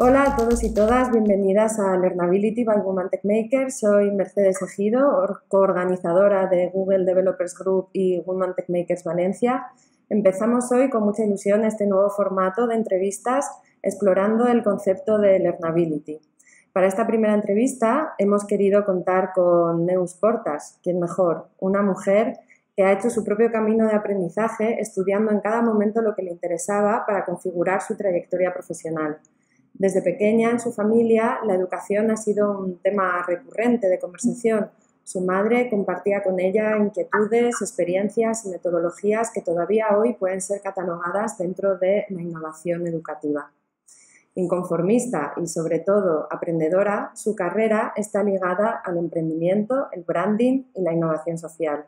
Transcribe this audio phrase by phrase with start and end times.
[0.00, 3.72] Hola a todos y todas, bienvenidas a Learnability by Woman Tech Maker.
[3.72, 9.66] Soy Mercedes Ejido, coorganizadora de Google Developers Group y Woman Tech Makers Valencia.
[10.08, 13.50] Empezamos hoy con mucha ilusión este nuevo formato de entrevistas
[13.82, 16.20] explorando el concepto de Learnability.
[16.72, 22.38] Para esta primera entrevista hemos querido contar con Neus Portas, quien mejor, una mujer
[22.76, 26.30] que ha hecho su propio camino de aprendizaje estudiando en cada momento lo que le
[26.30, 29.18] interesaba para configurar su trayectoria profesional.
[29.78, 34.70] Desde pequeña en su familia la educación ha sido un tema recurrente de conversación.
[35.04, 41.38] Su madre compartía con ella inquietudes, experiencias y metodologías que todavía hoy pueden ser catalogadas
[41.38, 43.52] dentro de la innovación educativa.
[44.34, 50.92] Inconformista y sobre todo aprendedora, su carrera está ligada al emprendimiento, el branding y la
[50.92, 51.86] innovación social.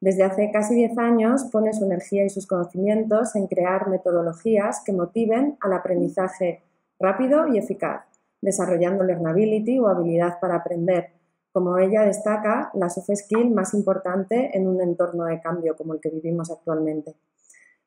[0.00, 4.92] Desde hace casi 10 años pone su energía y sus conocimientos en crear metodologías que
[4.92, 6.62] motiven al aprendizaje
[7.00, 8.04] rápido y eficaz,
[8.40, 11.12] desarrollando learnability o habilidad para aprender.
[11.52, 16.00] Como ella destaca, la soft skill más importante en un entorno de cambio como el
[16.00, 17.16] que vivimos actualmente.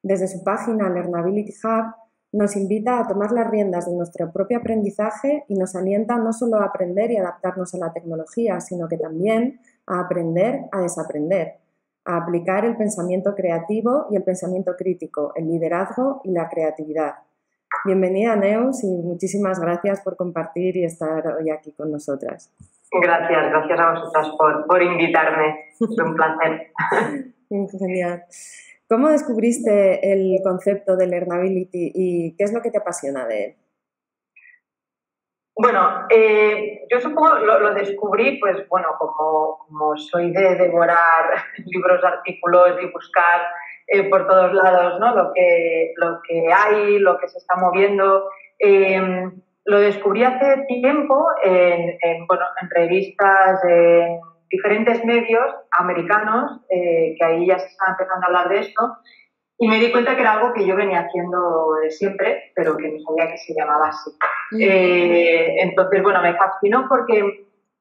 [0.01, 1.95] Desde su página Learnability Hub
[2.33, 6.57] nos invita a tomar las riendas de nuestro propio aprendizaje y nos alienta no solo
[6.57, 11.59] a aprender y adaptarnos a la tecnología, sino que también a aprender a desaprender,
[12.03, 17.13] a aplicar el pensamiento creativo y el pensamiento crítico, el liderazgo y la creatividad.
[17.85, 22.49] Bienvenida, Neus, y muchísimas gracias por compartir y estar hoy aquí con nosotras.
[22.89, 24.29] Gracias, gracias a vosotras
[24.67, 25.65] por, invitarme.
[25.71, 26.71] Es un placer.
[27.49, 28.23] Genial.
[28.87, 33.55] ¿Cómo descubriste el concepto de Learnability y qué es lo que te apasiona de él?
[35.55, 42.03] Bueno, eh, yo supongo lo, lo, descubrí, pues bueno, como, como soy de devorar libros,
[42.03, 43.41] artículos y buscar
[43.87, 45.15] eh, por todos lados, ¿no?
[45.15, 48.29] Lo que, lo que hay, lo que se está moviendo.
[48.59, 49.31] Em,
[49.65, 57.47] lo descubrí hace tiempo en, bueno, en revistas, en diferentes medios americanos, eh, que ahí
[57.47, 58.97] ya se estaba empezando a hablar de esto,
[59.57, 62.89] y me di cuenta que era algo que yo venía haciendo de siempre, pero que
[62.89, 64.11] no sabía que se llamaba así.
[64.59, 67.23] Eh, entonces, bueno, me fascinó porque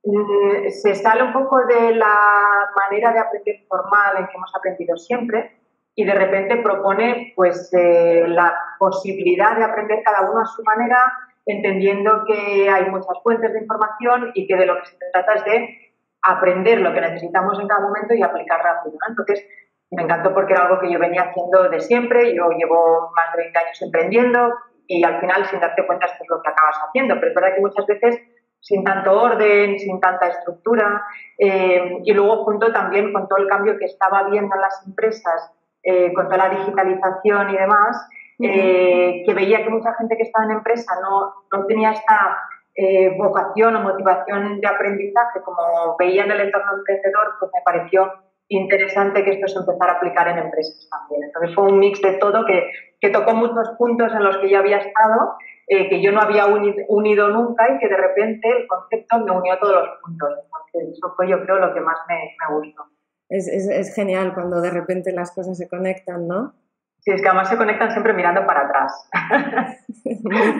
[0.05, 4.97] mm, se sale un poco de la manera de aprender formal en que hemos aprendido
[4.97, 5.62] siempre
[5.95, 11.13] y de repente propone pues eh, la posibilidad de aprender cada uno a su manera,
[11.45, 15.45] entendiendo que hay muchas fuentes de información y que de lo que se trata es
[15.45, 15.93] de
[16.23, 18.97] aprender lo que necesitamos en cada momento y aplicar rápido.
[19.09, 19.45] Entonces,
[19.91, 23.43] me encantó porque era algo que yo venía haciendo de siempre, yo llevo más de
[23.43, 24.55] 20 años emprendiendo
[24.87, 27.55] y al final sin darte cuenta esto es lo que acabas haciendo, pero es verdad
[27.55, 28.21] que muchas veces
[28.61, 31.05] sin tanto orden, sin tanta estructura
[31.37, 35.53] eh, y luego junto también con todo el cambio que estaba viendo en las empresas
[35.85, 40.45] eh, con toda la digitalización y demás, eh, que veía que mucha gente que estaba
[40.45, 42.39] en empresa no, no tenía esta
[42.77, 48.13] eh, vocación o motivación de aprendizaje como veía en el entorno emprendedor, pues me pareció
[48.47, 51.25] interesante que esto se empezara a aplicar en empresas también.
[51.25, 52.71] Entonces fue un mix de todo que,
[53.01, 57.29] que tocó muchos puntos en los que yo había estado, que yo no había unido,
[57.29, 60.31] nunca y que de repente el concepto me unió todos los puntos.
[60.45, 62.85] Entonces eso fue yo creo lo que más me, me gustó
[63.33, 66.55] es, es, es, genial cuando de repente las cosas se conectan, ¿no?
[67.01, 69.11] Sí, es que además se conectan siempre mirando para atrás.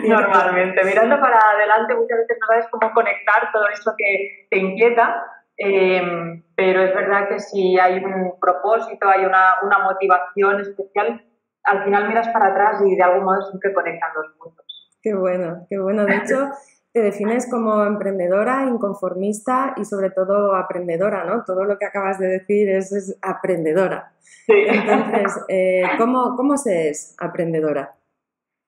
[0.03, 5.23] Normalmente, mirando para adelante muchas veces no sabes cómo conectar todo eso que te inquieta,
[5.55, 11.23] em, pero es verdad que si hay un propósito, hay una, una motivación especial,
[11.63, 14.65] al final miras para atrás y de algún modo siempre conectan los puntos.
[15.01, 16.05] Qué bueno, qué bueno.
[16.05, 16.49] De hecho,
[16.93, 21.43] te defines como emprendedora, inconformista y sobre todo aprendedora, ¿no?
[21.43, 24.13] Todo lo que acabas de decir es, aprendedora.
[24.21, 24.53] Sí.
[24.67, 27.95] Entonces, eh, ¿cómo, ¿cómo se es aprendedora?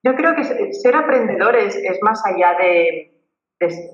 [0.02, 3.15] Yo creo que ser aprendedor es más allá de,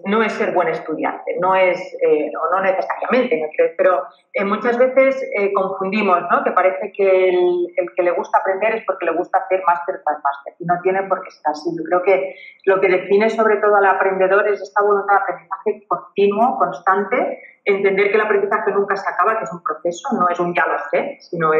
[0.06, 3.46] no es ser buen estudiante, no es, eh, o no necesariamente, ¿no?
[3.76, 4.02] pero
[4.34, 6.42] eh, muchas veces eh, confundimos, ¿no?
[6.42, 10.18] Que parece que el, que le gusta aprender es porque le gusta hacer máster tras
[10.22, 11.70] máster, y no tiene por qué ser así.
[11.76, 15.86] Yo creo que lo que define sobre todo al aprendedor es esta voluntad de aprendizaje
[15.86, 20.40] continuo, constante, entender que el aprendizaje nunca se acaba, que es un proceso, no es
[20.40, 21.52] un ya lo sé, sino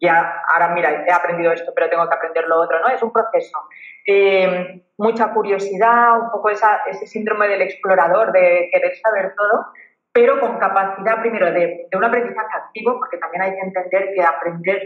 [0.00, 2.88] ya, ahora mira, he aprendido esto, pero tengo que aprender lo otro, ¿no?
[2.88, 3.58] Es un proceso.
[4.06, 9.66] Eh, mucha curiosidad, un poco esa, ese síndrome del explorador, de querer saber todo,
[10.12, 14.82] pero con capacidad primero de, un aprendizaje activo, porque también hay que entender que aprender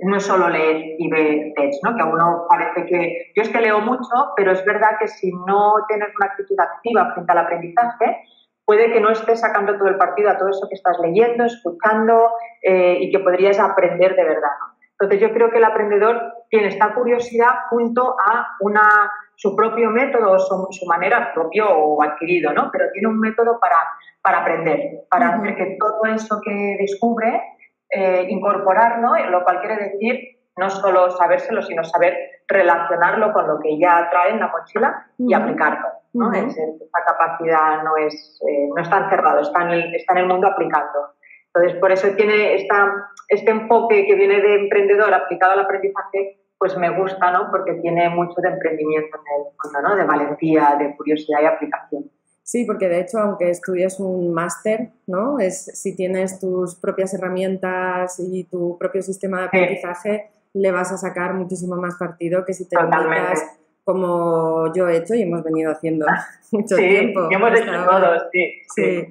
[0.00, 1.94] no es solo leer y ver text, ¿no?
[1.94, 5.30] que a uno parece que yo es que leo mucho, pero es verdad que si
[5.46, 8.16] no tienes una actitud activa frente al aprendizaje,
[8.64, 12.32] puede que no estés sacando todo el partido a todo eso que estás leyendo, escuchando
[12.62, 14.50] eh, y que podrías aprender de verdad.
[14.98, 20.38] Entonces yo creo que el aprendedor tiene esta curiosidad junto a una, su propio método,
[20.38, 22.70] su, su manera propio o adquirido, ¿no?
[22.70, 23.76] Pero tiene un método para,
[24.22, 27.42] para aprender, para hacer que todo eso que descubre,
[27.90, 32.16] eh, incorporarlo, lo cual quiere decir no solo sabérselo, sino saber
[32.46, 35.88] relacionarlo con lo que ya trae en la mochila y aplicarlo.
[36.12, 36.32] ¿no?
[36.32, 40.46] esta capacidad no, es, eh, no está encerrado, está en, el, está en el mundo
[40.46, 41.14] aplicando.
[41.54, 46.76] Entonces, por eso tiene esta, este enfoque que viene de emprendedor aplicado al aprendizaje, pues
[46.76, 47.48] me gusta, ¿no?
[47.50, 49.96] Porque tiene mucho de emprendimiento en el fondo, ¿no?
[49.96, 52.10] De valentía, de curiosidad y aplicación.
[52.42, 55.38] Sí, porque de hecho, aunque estudies un máster, ¿no?
[55.38, 60.98] Es, si tienes tus propias herramientas y tu propio sistema de aprendizaje, le vas a
[60.98, 65.70] sacar muchísimo más partido que si te dedicas como yo he hecho y hemos venido
[65.70, 66.06] haciendo
[66.52, 67.28] mucho tiempo.
[67.28, 69.08] Sí, hemos hecho todos, sí, sí.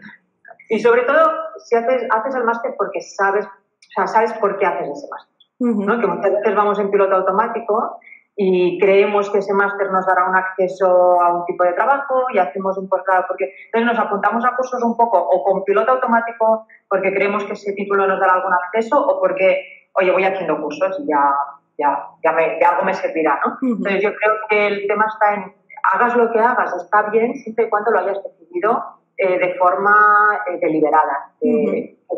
[0.69, 4.65] Y sobre todo, si haces, haces el máster porque sabes, o sea, sabes por qué
[4.65, 5.33] haces ese máster.
[5.59, 5.99] ¿no?
[5.99, 7.99] Que muchas veces vamos en piloto automático
[8.35, 12.39] y creemos que ese máster nos dará un acceso a un tipo de trabajo y
[12.39, 16.65] hacemos un posgrado porque entonces nos apuntamos a cursos un poco o con piloto automático
[16.89, 20.99] porque creemos que ese título nos dará algún acceso o porque, oye, voy haciendo cursos
[20.99, 21.35] y ya,
[21.77, 23.57] ya, ya me, de algo me servirá, ¿no?
[23.61, 25.53] Entonces yo creo que el tema está en
[25.93, 28.83] hagas lo que hagas, está bien siempre y cuando lo hayas decidido
[29.17, 31.33] eh, de forma eh, deliberada,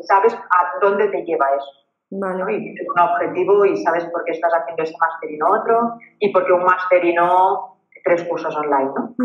[0.08, 1.72] sabes a dónde te lleva eso.
[2.12, 2.54] Vale.
[2.54, 5.98] Y tienes un objetivo y sabes por qué estás haciendo ese máster y no otro,
[6.20, 9.16] y por qué un máster y no tres cursos online, ¿no?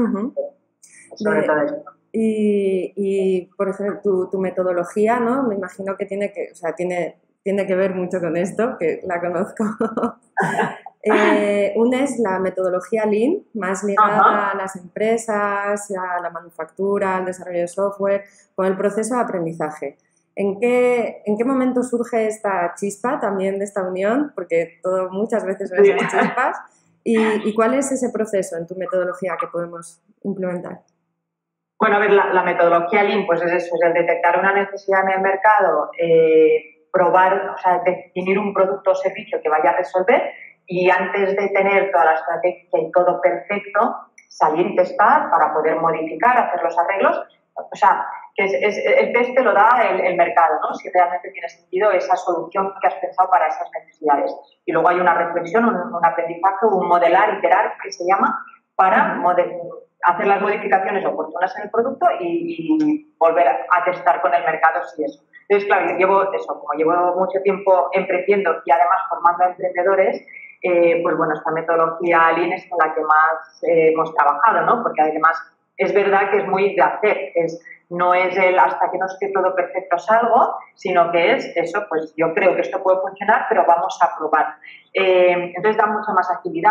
[1.14, 1.84] Sobre todo esto.
[2.12, 5.44] Y, y, por ejemplo, tu, tu, metodología, ¿no?
[5.44, 9.00] Me imagino que tiene que, o sea, tiene, tiene que ver mucho con esto, que
[9.04, 9.64] la conozco.
[11.02, 17.24] eh, una es la metodología Lean, más ligada a las empresas, a la manufactura, al
[17.24, 18.24] desarrollo de software,
[18.54, 19.96] con el proceso de aprendizaje.
[20.36, 24.32] ¿En qué, ¿En qué momento surge esta chispa también de esta unión?
[24.34, 26.58] Porque todo, muchas veces ves chispas.
[27.02, 30.82] ¿Y, cuál es ese proceso en tu metodología que podemos implementar?
[31.78, 35.16] Bueno, a ver, la, metodología Lean, pues es eso, es el detectar una necesidad en
[35.16, 40.30] el mercado, eh, probar, o sea, definir un producto o servicio que vaya a resolver
[40.70, 43.96] y antes de tener toda la estrategia y todo perfecto,
[44.28, 47.20] salir y testar para poder modificar, hacer los arreglos.
[47.56, 48.06] O sea,
[48.36, 50.72] que es, el test te lo da el, mercado, ¿no?
[50.74, 54.32] si realmente tiene sentido esa solución que has pensado para esas necesidades.
[54.64, 58.40] Y luego hay una reflexión, un, aprendizaje, un modelar, iterar, que se llama,
[58.76, 59.20] para
[60.04, 65.02] hacer las modificaciones oportunas en el producto y, volver a, testar con el mercado si
[65.02, 65.20] eso.
[65.48, 70.24] Entonces, claro, yo llevo eso, como llevo mucho tiempo emprendiendo y además formando a emprendedores,
[70.62, 74.82] eh, pues bueno, esta metodología Lean es con la que más eh, hemos trabajado, ¿no?
[74.82, 75.36] Porque además
[75.76, 77.60] es verdad que es muy de hacer, es
[77.90, 82.14] no es el hasta que no esté todo perfecto salgo, sino que es eso, pues
[82.16, 84.54] yo creo que esto puede funcionar, pero vamos a probar.
[84.94, 86.70] Eh, entonces da mucha más agilidad,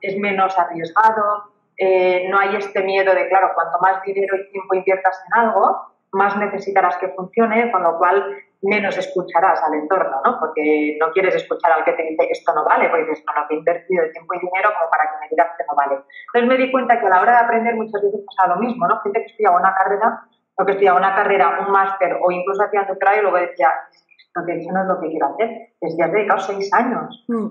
[0.00, 4.74] es menos arriesgado, eh, no hay este miedo de, claro, cuanto más dinero y tiempo
[4.74, 8.36] inviertas en algo, más necesitarás que funcione, con lo cual
[8.66, 10.38] menos escucharás al entorno, ¿no?
[10.38, 13.46] Porque no quieres escuchar al que te dice que esto no vale, porque dices, no,
[13.48, 16.02] que he invertido el tiempo y dinero como para que me digas que no vale.
[16.26, 18.86] Entonces me di cuenta que a la hora de aprender muchas veces pasa lo mismo,
[18.86, 19.00] ¿no?
[19.00, 20.22] Gente que estudia una carrera
[20.58, 23.72] o que estudiaba una carrera, un máster o incluso hacía un doctorado y luego decía,
[24.44, 25.50] de hecho no es lo que quiero hacer.
[25.80, 27.24] Desde hace dedicado seis años.
[27.28, 27.46] Mm.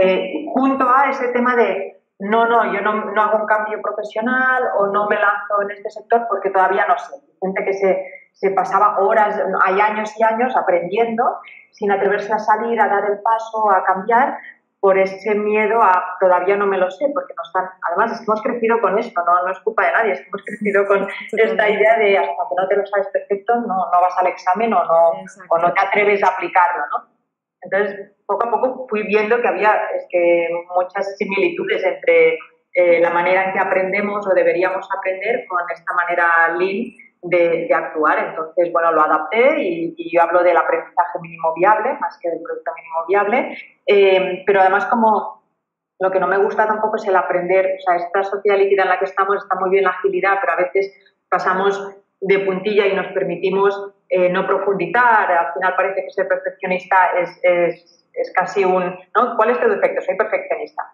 [0.00, 4.62] Eh, junto a ese tema de, no, no, yo no, no, hago un cambio profesional
[4.78, 7.14] o no me lanzo en este sector porque todavía no sé.
[7.40, 11.24] Gente que se, se pasaba horas, hay años y años aprendiendo
[11.72, 14.38] sin atreverse a salir, a dar el paso, a cambiar,
[14.80, 18.24] por ese miedo a todavía no me lo sé, porque no están, además es que
[18.24, 21.08] hemos crecido con esto, no, no es culpa de nadie, es que hemos crecido con
[21.32, 24.72] esta idea de hasta que no te lo sabes perfecto no, no vas al examen
[24.72, 25.10] o no,
[25.48, 27.08] o no te atreves a aplicarlo, ¿no?
[27.60, 32.38] Entonces, poco a poco fui viendo que había es que muchas similitudes entre
[32.74, 38.18] eh, la manera en que aprendemos o deberíamos aprender con esta manera lean de, actuar.
[38.18, 42.72] Entonces, bueno, lo adapté y, yo hablo del aprendizaje mínimo viable más que del producto
[42.74, 45.42] mínimo viable, eh, pero además como
[46.00, 48.88] lo que no me gusta tampoco es el aprender, o sea, esta sociedad líquida en
[48.88, 50.92] la que estamos está muy bien la agilidad, pero a veces
[51.28, 57.10] pasamos de puntilla y nos permitimos eh, no profundizar, al final parece que ser perfeccionista
[57.18, 59.36] es, es, es casi un, ¿no?
[59.36, 60.00] ¿Cuál es tu defecto?
[60.02, 60.84] Soy perfeccionista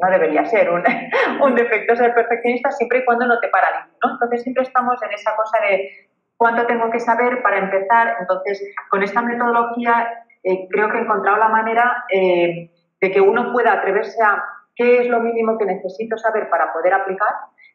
[0.00, 0.70] no debería ser
[1.42, 4.12] un, defecto ser perfeccionista siempre y cuando no te paralice, ¿no?
[4.12, 5.90] Entonces siempre estamos en esa cosa de
[6.36, 8.16] cuánto tengo que saber para empezar.
[8.20, 10.08] Entonces, con esta metodología
[10.42, 14.42] eh, creo que he encontrado la manera eh, de que uno pueda atreverse a
[14.74, 17.34] qué es lo mínimo que necesito saber para poder aplicar,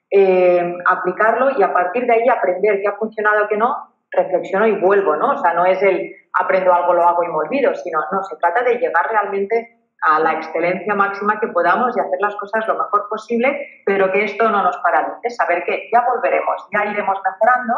[0.10, 4.80] eh, aplicarlo y a partir de ahí aprender qué ha funcionado, qué no, reflexiono y
[4.80, 5.32] vuelvo, ¿no?
[5.34, 8.36] O sea, no es el aprendo algo, lo hago y me olvido, sino, no, se
[8.38, 9.75] trata de llegar realmente
[10.06, 14.26] a la excelencia máxima que podamos y hacer las cosas lo mejor posible, pero que
[14.26, 17.74] esto no nos paralice, saber que ya volveremos, ya iremos mejorando,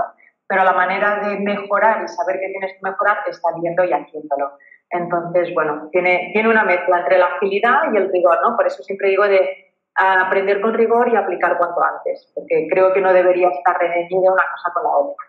[0.45, 4.51] pero la manera de mejorar y saber que tienes que mejorar está viendo y haciéndolo.
[4.89, 8.55] Entonces, bueno, tiene, tiene una mezcla entre la agilidad y el rigor, ¿no?
[8.57, 13.01] Por eso siempre digo de aprender con rigor y aplicar cuanto antes, porque creo que
[13.01, 15.26] no debería estar reñida una cosa con la otra.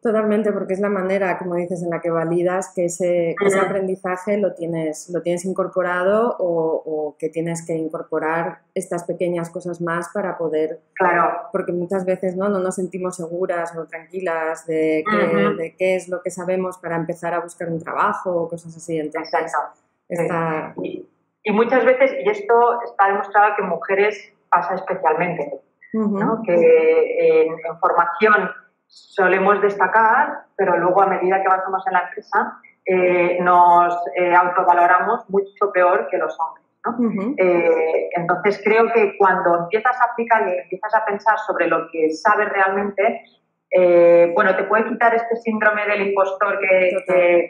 [0.00, 4.54] Totalmente, porque es la manera, como dices, en la que validas que ese, aprendizaje lo
[4.54, 10.78] tienes, lo tienes incorporado o, que tienes que incorporar estas pequeñas cosas más para poder...
[10.94, 11.48] Claro.
[11.50, 12.48] Porque muchas veces ¿no?
[12.48, 15.02] no nos sentimos seguras o tranquilas de,
[15.58, 18.98] de qué es lo que sabemos para empezar a buscar un trabajo o cosas así.
[18.98, 19.52] Entonces,
[20.08, 20.80] Exacto.
[20.84, 25.60] Y, muchas veces, y esto está demostrado que mujeres pasa especialmente,
[25.92, 26.42] ¿no?
[26.44, 28.48] que en formación
[28.88, 32.58] solemos destacar, pero luego a medida que avanzamos en la empresa
[32.90, 36.64] eh, nos eh, autovaloramos mucho peor que los hombres.
[37.36, 42.10] Eh, entonces creo que cuando empiezas a aplicar y empiezas a pensar sobre lo que
[42.12, 43.24] sabes realmente,
[44.34, 47.44] bueno, te puede quitar este síndrome del impostor que,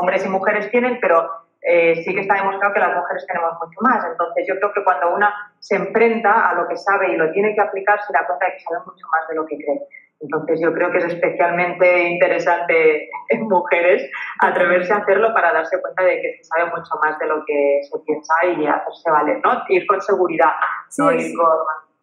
[0.00, 4.04] hombres y mujeres tienen, pero sí que está demostrado que las mujeres tenemos mucho más.
[4.04, 7.54] Entonces yo creo que cuando una se enfrenta a lo que sabe y lo tiene
[7.54, 9.80] que aplicar, se da cuenta de que sabe mucho más de lo que cree.
[10.22, 16.04] Entonces yo creo que es especialmente interesante en mujeres atreverse a hacerlo para darse cuenta
[16.04, 19.62] de que se sabe mucho más de lo que se piensa y hacerse valer, ¿no?
[19.68, 20.52] Ir con seguridad,
[20.98, 21.48] no es, ir con...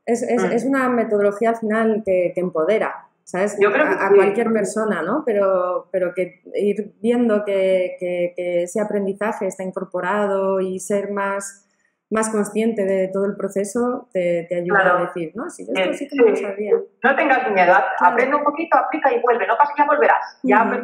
[0.05, 0.69] Es, es, mm.
[0.69, 3.57] una metodología al final que, empodera, ¿sabes?
[3.59, 5.23] Yo creo a, cualquier persona, ¿no?
[5.25, 11.68] Pero, pero que ir viendo que, que ese aprendizaje está incorporado y ser más
[12.09, 15.49] más consciente de todo el proceso te, te ayuda a decir, ¿no?
[15.49, 16.73] Sí, esto sí que no lo sabía.
[17.03, 20.63] No tengas miedo, aprende un poquito, aplica y vuelve, no pasa que ya volverás, ya
[20.63, 20.83] uh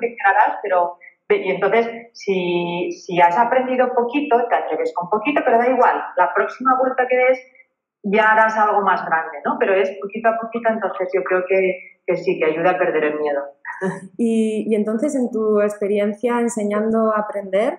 [0.62, 0.98] pero...
[1.28, 6.32] Y entonces, si, si has aprendido poquito, te atreves con poquito, pero da igual, la
[6.36, 7.40] próxima vuelta que des
[8.04, 9.58] ya harás algo más grande, ¿no?
[9.60, 13.06] Pero es poquito a poquito, entonces yo creo que, que sí, que ayuda a perder
[13.06, 13.42] el miedo.
[14.18, 17.78] Y, y entonces, en tu experiencia enseñando a aprender,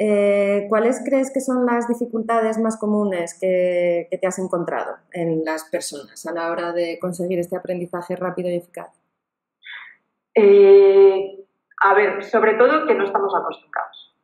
[0.00, 5.64] eh, ¿Cuáles crees que son las dificultades más comunes que, te has encontrado en las
[5.64, 8.96] personas a la hora de conseguir este aprendizaje rápido y eficaz?
[10.36, 11.44] Eh,
[11.82, 14.14] a ver, sobre todo que no estamos acostumbrados.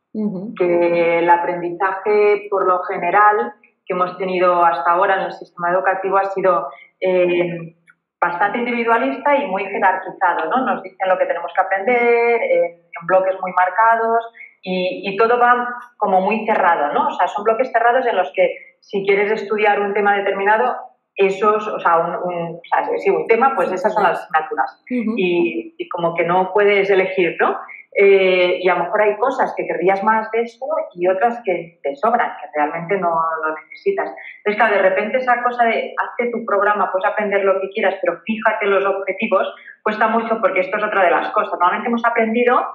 [0.57, 3.53] Que el aprendizaje, por lo general,
[3.85, 6.69] que hemos tenido hasta ahora en el sistema educativo ha sido
[7.01, 7.75] eh,
[8.21, 10.49] bastante individualista y muy jerarquizado.
[10.49, 10.65] ¿no?
[10.65, 14.23] Nos dicen lo que tenemos que aprender en bloques muy marcados
[14.67, 15.67] y, todo va
[15.97, 17.09] como muy cerrado, ¿no?
[17.09, 20.75] O sea, son bloques cerrados en los que si quieres estudiar un tema determinado,
[21.15, 24.83] esos, o sea, un, un tema, pues esas son las asignaturas.
[24.89, 27.57] y, como que no puedes elegir, ¿no?
[27.97, 31.79] Eh, y a lo mejor hay cosas que querrías más de eso y otras que
[31.81, 34.13] te sobran, que realmente no lo necesitas.
[34.39, 37.95] Entonces, claro, de repente esa cosa de hazte tu programa, puedes aprender lo que quieras,
[38.01, 39.47] pero fíjate los objetivos,
[39.81, 41.53] cuesta mucho porque esto es otra de las cosas.
[41.53, 42.65] Normalmente hemos aprendido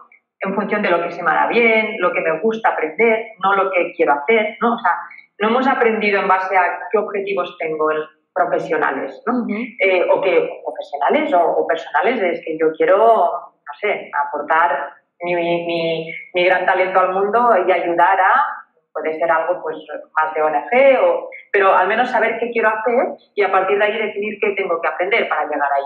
[0.40, 3.54] en función de lo que se me da bien, lo que me gusta aprender, no
[3.54, 4.74] lo que quiero hacer, ¿no?
[4.74, 4.94] O sea,
[5.38, 7.88] no hemos aprendido en base a qué objetivos tengo
[8.34, 9.46] profesionales, ¿no?
[9.48, 16.10] Eh, o que profesionales o, personales, es que yo quiero, no sé, aportar mi, mi,
[16.32, 18.46] mi, gran talento al mundo y ayudar a,
[18.92, 19.76] puede ser algo pues
[20.14, 23.84] más de ONG, o, pero al menos saber qué quiero hacer y a partir de
[23.84, 25.84] ahí definir qué tengo que aprender para llegar ahí.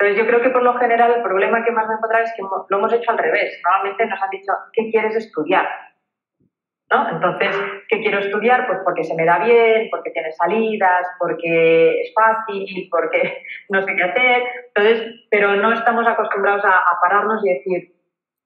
[0.00, 2.42] Entonces yo creo que por lo general el problema que más me encontrar es que
[2.42, 3.60] lo hemos hecho al revés.
[3.64, 5.66] Normalmente nos han dicho, ¿qué quieres estudiar?
[6.90, 7.10] ¿No?
[7.10, 7.54] Entonces,
[7.88, 8.68] ¿qué quiero estudiar?
[8.68, 13.96] Pues porque se me da bien, porque tiene salidas, porque es fácil, porque no sé
[13.96, 14.42] qué hacer.
[14.68, 17.92] Entonces, pero no estamos acostumbrados a, pararnos y decir,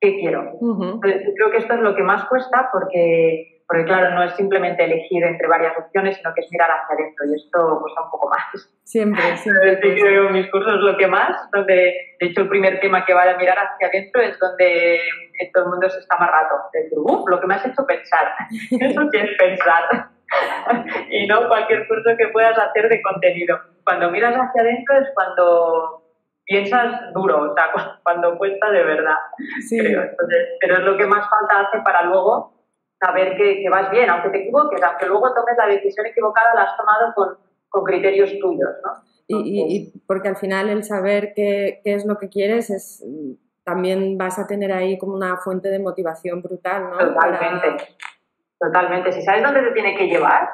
[0.00, 0.52] ¿qué quiero?
[1.00, 5.24] creo que esto es lo que más cuesta porque porque claro, no es simplemente elegir
[5.24, 8.70] entre varias opciones, sino que es mirar hacia adentro y esto cuesta un poco más.
[8.84, 9.80] Siempre, siempre.
[9.80, 11.74] Sí, creo mis cursos lo que más, donde
[12.20, 15.00] de hecho el primer tema que va a mirar hacia adentro es donde
[15.54, 16.54] todo el mundo se está más rato.
[16.70, 18.34] Decir, lo que me has hecho pensar.
[18.78, 19.84] Eso sí es pensar.
[21.10, 23.58] y no cualquier curso que puedas hacer de contenido.
[23.84, 26.02] Cuando miras hacia adentro es cuando
[26.44, 29.16] piensas duro, o sea, cuando cuesta de verdad.
[29.66, 29.78] Sí.
[29.78, 30.10] Creo.
[30.60, 32.51] pero es lo que más falta hace para luego
[33.04, 36.76] saber que, vas bien, aunque te equivoques, aunque luego tomes la decisión equivocada, la has
[36.76, 37.36] tomado con,
[37.68, 38.92] con criterios tuyos, ¿no?
[39.28, 43.02] y, porque al final el saber qué, qué, es lo que quieres es
[43.64, 46.98] también vas a tener ahí como una fuente de motivación brutal, ¿no?
[46.98, 47.84] Totalmente,
[48.58, 49.12] totalmente.
[49.12, 50.50] Si sabes dónde te tiene que llevar,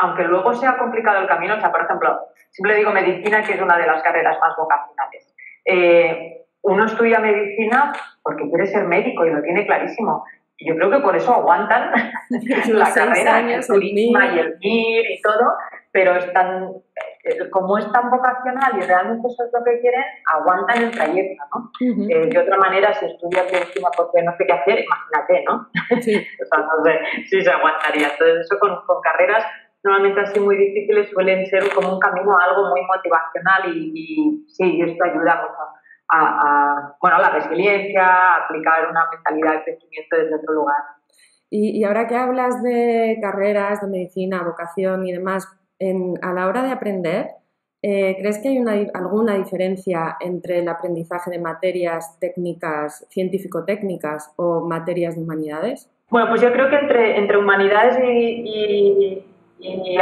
[0.00, 3.60] aunque luego sea complicado el camino, o sea, por ejemplo, siempre digo medicina, que es
[3.60, 5.34] una de las carreras más vocacionales.
[5.64, 10.24] Eh, uno estudia medicina porque quiere ser médico y lo tiene clarísimo,
[10.56, 11.90] Y yo creo que por eso aguantan
[12.68, 15.54] la carrera, el turismo y el MIR y todo,
[15.90, 16.70] pero están,
[17.24, 21.44] eh, como es tan vocacional y realmente eso es lo que quieren, aguantan el trayecto,
[21.52, 21.70] ¿no?
[22.08, 25.68] Eh, de otra manera, si estudias encima porque no sé qué hacer, imagínate, ¿no?
[26.02, 26.14] Sí.
[26.42, 28.10] o sea, no sé si se aguantaría.
[28.10, 29.44] Entonces, eso con, con, carreras
[29.82, 34.80] normalmente así muy difíciles suelen ser como un camino algo muy motivacional y, y sí,
[34.80, 40.16] esto ayuda mucho a, a, bueno, a la resiliencia, a aplicar una mentalidad de crecimiento
[40.16, 40.76] desde otro lugar.
[41.50, 45.48] Y, y ahora que hablas de carreras, de medicina, vocación y demás,
[46.22, 47.30] a la hora de aprender,
[47.82, 54.66] eh, ¿crees que hay una, alguna diferencia entre el aprendizaje de materias técnicas, científico-técnicas o
[54.66, 55.90] materias de humanidades?
[56.08, 59.22] Bueno, pues yo creo que entre, entre humanidades y,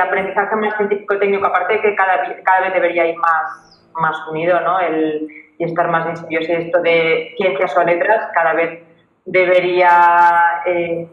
[0.00, 4.80] aprendizaje más científico-técnico, aparte de que cada, cada vez debería ir más, más unido ¿no?
[4.80, 5.28] El,
[5.62, 8.82] y estar más sé esto de ciencias o letras, cada vez
[9.24, 11.06] debería, eh,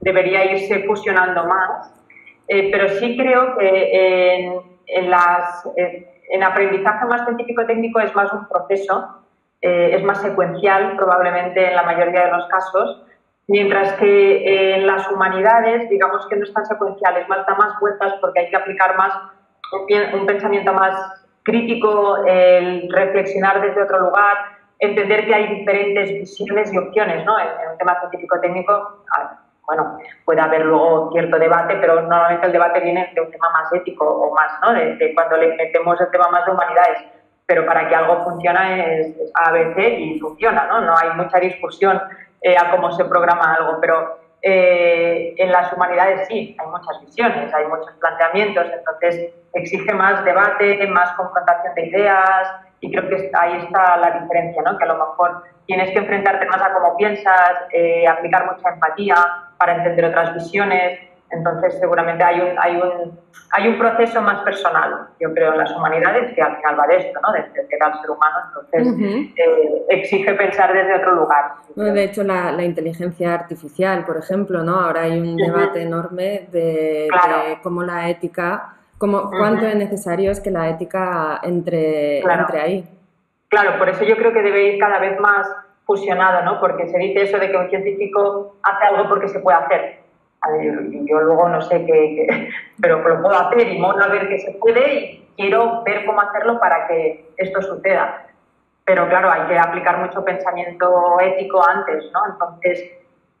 [0.00, 1.90] debería irse fusionando más.
[2.48, 8.46] Eh, pero sí creo que en, en, las, en aprendizaje más científico-técnico es más un
[8.46, 9.24] proceso,
[9.62, 13.02] eh, es más secuencial probablemente en la mayoría de los casos,
[13.48, 17.80] mientras que en las humanidades, digamos que no es tan secuencial, es más, da más
[17.80, 19.12] vueltas porque hay que aplicar más
[20.12, 24.36] un pensamiento más crítico, el reflexionar desde otro lugar,
[24.80, 27.38] entender que hay diferentes visiones y opciones ¿no?
[27.38, 29.04] en, en un tema científico-técnico
[29.66, 33.72] bueno, puede haber luego cierto debate, pero normalmente el debate viene de un tema más
[33.72, 34.72] ético o más, ¿no?
[34.72, 36.98] De, cuando le metemos el tema más de humanidades.
[37.46, 40.80] Pero para que algo funcione es, A, B, C y funciona, ¿no?
[40.80, 42.00] No hay mucha discusión
[42.42, 47.52] eh, a cómo se programa algo, pero eh, en las humanidades sí, hay muchas visiones,
[47.52, 53.56] hay muchos planteamientos, entonces exige más debate, más confrontación de ideas y creo que ahí
[53.64, 54.78] está la diferencia, ¿no?
[54.78, 59.16] Que a lo mejor tienes que enfrentarte más a cómo piensas, eh, aplicar mucha empatía
[59.58, 61.00] para entender otras visiones.
[61.30, 63.18] Entonces, seguramente hay un, hay, un,
[63.50, 66.96] hay un proceso más personal, yo creo, en las humanidades que al final va de
[66.98, 67.32] esto, ¿no?
[67.32, 68.36] de entender al ser humano.
[68.48, 71.52] Entonces, eh, exige pensar desde otro lugar.
[71.74, 74.80] de hecho, la, la, inteligencia artificial, por ejemplo, ¿no?
[74.80, 77.08] ahora hay un debate enorme de,
[77.62, 82.88] cómo la ética, cómo, cuánto es necesario es que la ética entre, entre ahí.
[83.48, 85.48] Claro, por eso yo creo que debe ir cada vez más
[85.84, 86.60] fusionado, ¿no?
[86.60, 90.05] Porque se dice eso de que un científico hace algo porque se puede hacer.
[91.06, 92.48] Yo luego no sé qué,
[92.80, 96.58] pero lo puedo hacer y mola ver que se puede y quiero ver cómo hacerlo
[96.60, 98.26] para que esto suceda.
[98.84, 102.20] Pero claro, hay que aplicar mucho pensamiento ético antes, ¿no?
[102.32, 102.88] Entonces,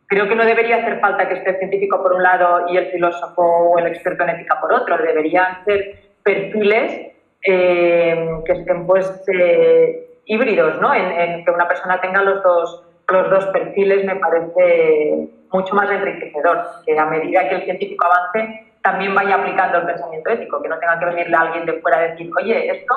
[0.06, 2.86] creo que no debería hacer falta que esté el científico por un lado y el
[2.90, 4.98] filósofo o el experto en ética por otro.
[4.98, 10.92] Deberían ser perfiles eh, que estén pues eh, híbridos, ¿no?
[10.92, 16.58] En, que una persona tenga los dos, los dos perfiles me parece mucho más enriquecedor,
[16.84, 20.78] que a medida que el científico avance también vaya aplicando el pensamiento ético, que no
[20.78, 22.94] tenga que venirle a alguien de fuera a decir, oye, esto...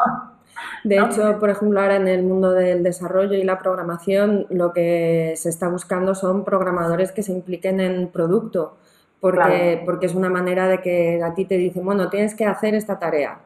[0.84, 5.34] De hecho, por ejemplo, ahora en el mundo del desarrollo y la programación, lo que
[5.36, 8.78] se está buscando son programadores que se impliquen en producto,
[9.20, 12.76] porque, porque es una manera de que a ti te dicen, bueno, tienes que hacer
[12.76, 13.40] esta tarea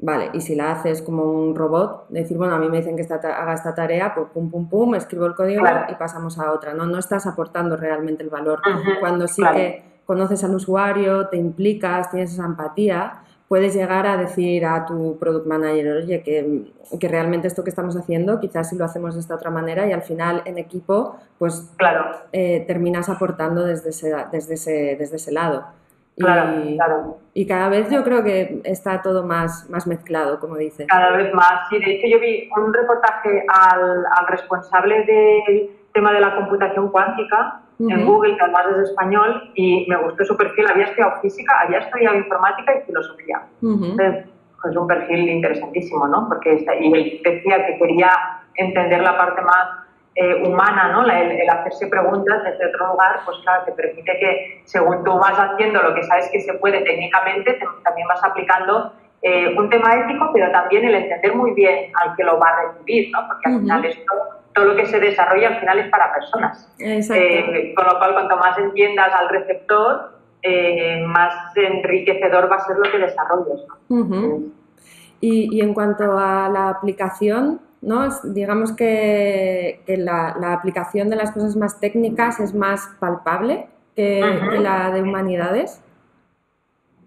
[0.00, 3.02] Vale, y si la haces como un robot, decir, bueno, a mí me dicen que
[3.02, 6.72] esta, haga esta tarea, pues pum, pum, pum, escribo el código y pasamos a otra,
[6.72, 6.86] ¿no?
[6.86, 8.60] No estás aportando realmente el valor.
[9.00, 14.64] Cuando sí que conoces al usuario, te implicas, tienes esa empatía, puedes llegar a decir
[14.66, 18.84] a tu product manager, oye, que, que, realmente esto que estamos haciendo, quizás si lo
[18.84, 22.18] hacemos de esta otra manera y al final en equipo, pues claro.
[22.32, 25.64] Eh, terminas aportando desde ese, desde ese, desde ese lado.
[26.18, 27.18] Claro, y, claro.
[27.34, 30.86] Y cada vez yo creo que está todo más, más mezclado, como dices.
[30.88, 31.78] Cada vez más, sí.
[31.78, 37.60] De hecho, yo vi un reportaje al, al responsable del tema de la computación cuántica
[37.80, 40.66] en Google, que además es español, y me gustó su perfil.
[40.66, 43.42] Había estudiado física, había estudiado informática y filosofía.
[43.62, 44.26] Entonces,
[44.68, 46.26] es un perfil interesantísimo, ¿no?
[46.28, 48.10] Porque y él decía que quería
[48.56, 49.87] entender la parte más
[50.20, 51.08] eh, humana, ¿no?
[51.08, 55.80] El, hacerse preguntas desde otro lugar, pues claro, te permite que según tú vas haciendo
[55.80, 60.50] lo que sabes que se puede técnicamente, también vas aplicando eh, un tema ético, pero
[60.50, 63.28] también el entender muy bien al que lo va a recibir, ¿no?
[63.28, 64.14] Porque al final esto,
[64.54, 66.74] todo lo que se desarrolla al final es para personas.
[66.80, 70.18] Eh, con lo cual, cuanto más entiendas al receptor,
[71.06, 73.60] más enriquecedor va a ser lo que desarrolles.
[75.20, 78.08] y, y en cuanto a la aplicación, ¿no?
[78.24, 84.20] Digamos que, la, aplicación de las cosas más técnicas es más palpable que,
[84.60, 85.82] la de humanidades.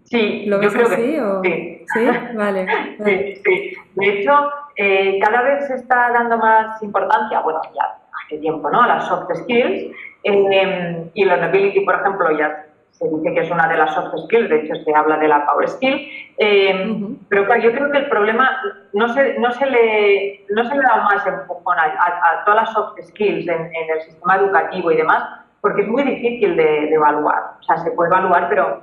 [0.04, 1.02] Sí, ¿lo ves yo creo así?
[1.02, 1.42] Que, o...
[1.42, 1.86] sí.
[1.94, 2.36] sí.
[2.36, 2.66] Vale.
[3.04, 3.72] Sí, sí.
[3.94, 4.32] De hecho,
[4.76, 8.82] eh, cada vez se está dando más importancia, bueno, ya hace tiempo, ¿no?
[8.82, 9.94] A las soft skills.
[10.24, 12.66] Eh, y learnability, por ejemplo, ya
[13.02, 15.44] se dice que es una de las soft skills, de hecho se habla de la
[15.44, 16.08] power skill.
[16.38, 18.48] Eh, pero claro, yo creo que el problema
[18.92, 22.72] no se, no se, le, no se le da más empujón a, a, todas las
[22.72, 25.24] soft skills en, en, el sistema educativo y demás,
[25.60, 27.54] porque es muy difícil de, de, evaluar.
[27.60, 28.80] O sea, se puede evaluar, pero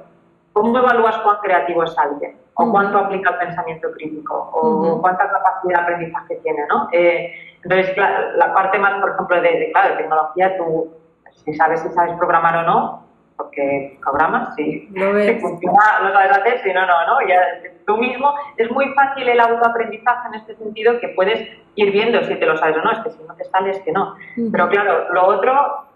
[0.53, 2.37] ¿cómo evalúas cuán creativo es alguien?
[2.55, 4.49] ¿O cuánto aplica el pensamiento crítico?
[4.53, 6.59] ¿O cuánta capacidad de aprendizaje tiene?
[6.67, 6.89] ¿no?
[6.91, 10.91] Eh, entonces, claro, la parte más, por ejemplo, de, de, claro, de tecnología, tú,
[11.45, 13.08] si sabes si sabes programar o no,
[13.39, 14.89] porque programas, sí.
[14.93, 15.39] Lo ves.
[15.39, 17.27] funciona, lo sabes hacer, si no, no, ¿no?
[17.27, 17.39] Ya,
[17.87, 22.35] tú mismo, es muy fácil el autoaprendizaje en este sentido que puedes ir viendo si
[22.35, 24.13] te lo sabes o no, es que si no te sale es que no.
[24.51, 25.87] Pero claro, lo otro,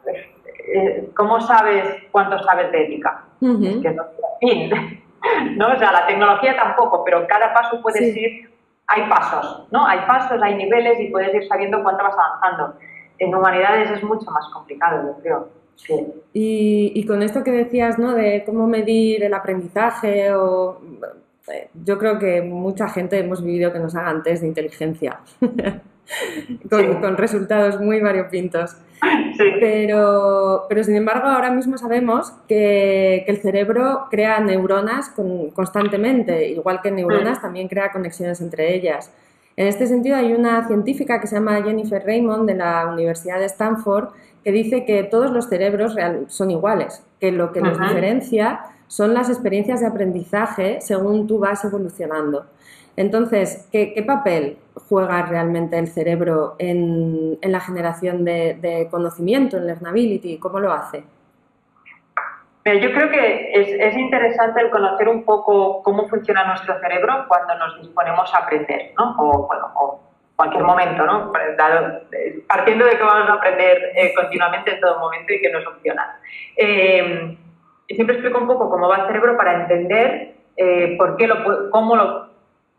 [0.73, 3.25] eh, ¿cómo sabes cuánto sabes de ética?
[3.41, 4.03] Es que no,
[4.39, 4.71] fin,
[5.58, 5.67] ¿no?
[5.67, 8.19] O sea, la tecnología tampoco, pero cada paso puedes sí.
[8.21, 8.53] ir,
[8.88, 9.86] hay pasos, ¿no?
[9.86, 12.79] Hay pasos, hay niveles y puedes ir sabiendo cuánto vas avanzando.
[13.19, 15.62] En humanidades es mucho más complicado, yo creo.
[15.75, 15.93] Sí.
[16.33, 18.13] Y, y, con esto que decías, ¿no?
[18.13, 20.79] De cómo medir el aprendizaje o...
[21.83, 25.19] Yo creo que mucha gente hemos vivido que nos hagan test de inteligencia
[26.69, 26.88] con, sí.
[27.01, 28.77] con, resultados muy variopintos.
[29.38, 29.43] Sí.
[29.59, 36.47] Pero, pero, sin embargo, ahora mismo sabemos que, que el cerebro crea neuronas con, constantemente,
[36.47, 39.12] igual que neuronas, también crea conexiones entre ellas.
[39.55, 43.45] En este sentido, hay una científica que se llama Jennifer Raymond de la Universidad de
[43.45, 44.09] Stanford
[44.43, 49.13] que dice que todos los cerebros real, son iguales, que lo que nos diferencia son
[49.13, 52.45] las experiencias de aprendizaje según tú vas evolucionando.
[52.95, 59.58] Entonces, ¿qué, qué papel juega realmente el cerebro en, en la generación de, de, conocimiento,
[59.58, 60.38] en learnability?
[60.38, 61.03] ¿Cómo lo hace?
[62.65, 67.56] Yo creo que es, es, interesante el conocer un poco cómo funciona nuestro cerebro cuando
[67.56, 69.15] nos disponemos a aprender, ¿no?
[69.17, 69.99] O, bueno, o
[70.43, 71.32] cualquier momento, ¿no?
[72.47, 75.67] partiendo de que vamos a aprender eh, continuamente en todo momento y que no es
[75.67, 76.08] opcional.
[76.58, 77.38] Eh,
[77.88, 81.95] siempre explico un poco cómo va el cerebro para entender eh, por qué lo, cómo
[81.95, 82.27] lo,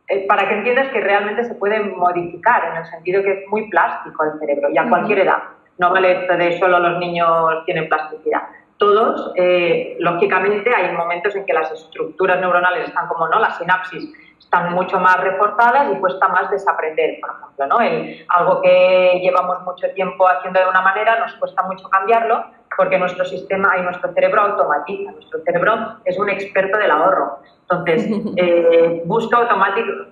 [0.08, 3.68] eh, para que entiendas que realmente se puede modificar en el sentido que es muy
[3.70, 5.42] plástico el cerebro y a cualquier edad.
[5.78, 8.42] No vale de solo los niños tienen plasticidad.
[8.76, 14.12] Todos, eh, lógicamente, hay momentos en que las estructuras neuronales están como no, las sinapsis
[14.38, 17.66] están mucho más reforzadas y cuesta más desaprender, por ejemplo.
[17.66, 17.80] ¿no?
[17.80, 22.44] El, algo que llevamos mucho tiempo haciendo de una manera nos cuesta mucho cambiarlo
[22.76, 25.12] porque nuestro sistema y nuestro cerebro automatiza.
[25.12, 27.38] Nuestro cerebro es un experto del ahorro.
[27.62, 29.48] Entonces, eh, busca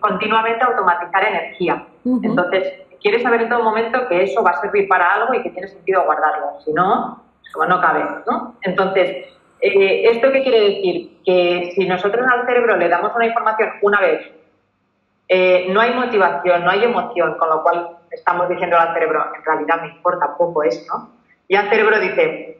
[0.00, 1.84] continuamente automatizar energía.
[2.04, 5.50] Entonces, quiere saber en todo momento que eso va a servir para algo y que
[5.50, 6.60] tiene sentido guardarlo.
[6.64, 8.04] Si no, como no cabe.
[8.26, 8.54] ¿no?
[8.62, 9.26] Entonces,
[9.62, 11.18] eh, ¿Esto qué quiere decir?
[11.24, 14.28] Que si nosotros al cerebro le damos una información una vez,
[15.28, 19.44] eh, no hay motivación, no hay emoción, con lo cual estamos diciendo al cerebro, en
[19.44, 21.10] realidad me importa poco esto,
[21.48, 22.58] y el cerebro dice,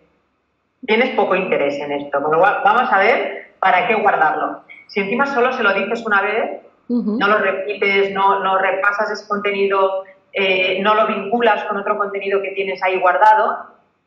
[0.87, 4.63] tienes poco interés en esto, con lo cual vamos a ver para qué guardarlo.
[4.87, 7.19] Si encima solo se lo dices una vez, uh -huh.
[7.19, 12.41] no lo repites, no, no repasas ese contenido, eh, no lo vinculas con otro contenido
[12.41, 13.67] que tienes ahí guardado,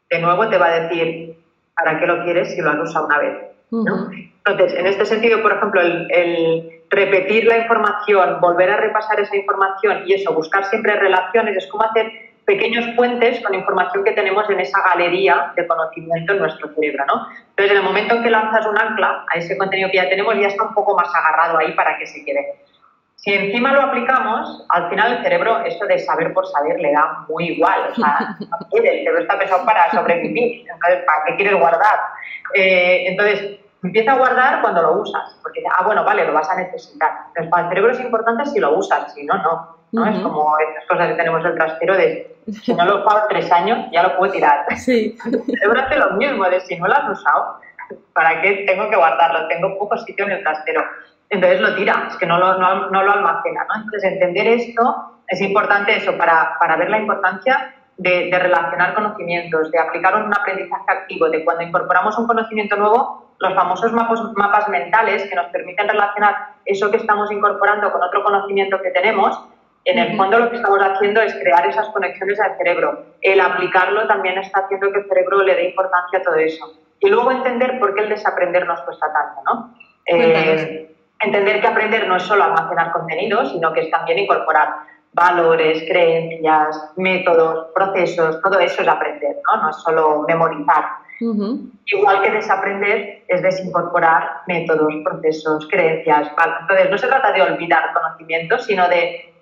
[0.10, 1.38] de nuevo te va a decir,
[1.76, 3.38] ¿para qué lo quieres si lo has usado una vez?
[3.72, 4.10] ¿no?
[4.46, 9.36] Entonces, en este sentido, por ejemplo, el, el, repetir la información, volver a repasar esa
[9.36, 12.12] información y eso, buscar siempre relaciones, es como hacer
[12.46, 17.28] pequeños puentes con información que tenemos en esa galería de conocimiento en nuestro cerebro, ¿no?
[17.50, 20.36] Entonces, en el momento en que lanzas un ancla a ese contenido que ya tenemos,
[20.36, 22.56] ya está un poco más agarrado ahí para que se quede.
[23.26, 27.26] Si encima lo aplicamos, al final el cerebro, eso de saber por saber, le da
[27.28, 27.90] muy igual.
[27.92, 30.64] O sea, no quiere, el cerebro está pensado para sobrevivir.
[30.70, 32.00] Entonces, ¿para qué quieres guardar?
[32.54, 35.40] Eh, entonces, empieza a guardar cuando lo usas.
[35.42, 37.12] Porque, ah, bueno, vale, lo vas a necesitar.
[37.30, 39.76] Entonces, para el cerebro es importante si lo usas, si no, no.
[39.92, 40.02] ¿no?
[40.04, 40.14] Uh -huh.
[40.14, 43.52] Es como estas cosas que tenemos el trastero de si no lo he usado tres
[43.52, 44.66] años, ya lo puedo tirar.
[44.78, 45.18] Sí.
[45.26, 47.60] El cerebro hace lo mismo, de si no lo has usado,
[48.14, 49.48] ¿para qué tengo que guardarlo?
[49.48, 50.84] Tengo poco sitio en el trastero
[51.30, 53.66] entonces lo tira, es que no lo, no, no lo almacena.
[53.68, 53.84] ¿no?
[53.84, 59.72] Entonces, entender esto es importante eso para, para ver la importancia de, de, relacionar conocimientos,
[59.72, 64.68] de aplicar un aprendizaje activo, de cuando incorporamos un conocimiento nuevo, los famosos mapas, mapas
[64.70, 66.36] mentales que nos permiten relacionar
[66.66, 69.40] eso que estamos incorporando con otro conocimiento que tenemos.
[69.86, 73.06] En el fondo lo que estamos haciendo es crear esas conexiones al cerebro.
[73.22, 76.74] El aplicarlo también está haciendo que el cerebro le dé importancia a todo eso.
[77.00, 79.76] Y luego entender por qué el desaprender nos cuesta tanto, ¿no?
[80.08, 84.76] Eh, entender que aprender no es solo almacenar contenido, sino que es también incorporar
[85.14, 89.62] valores, creencias, métodos, procesos, todo eso es aprender, ¿no?
[89.62, 90.86] No es solo memorizar.
[91.22, 91.72] Uh -huh.
[91.86, 96.30] Igual que desaprender es desincorporar métodos, procesos, creencias.
[96.62, 99.34] Entonces, no se trata de olvidar conocimientos, sino de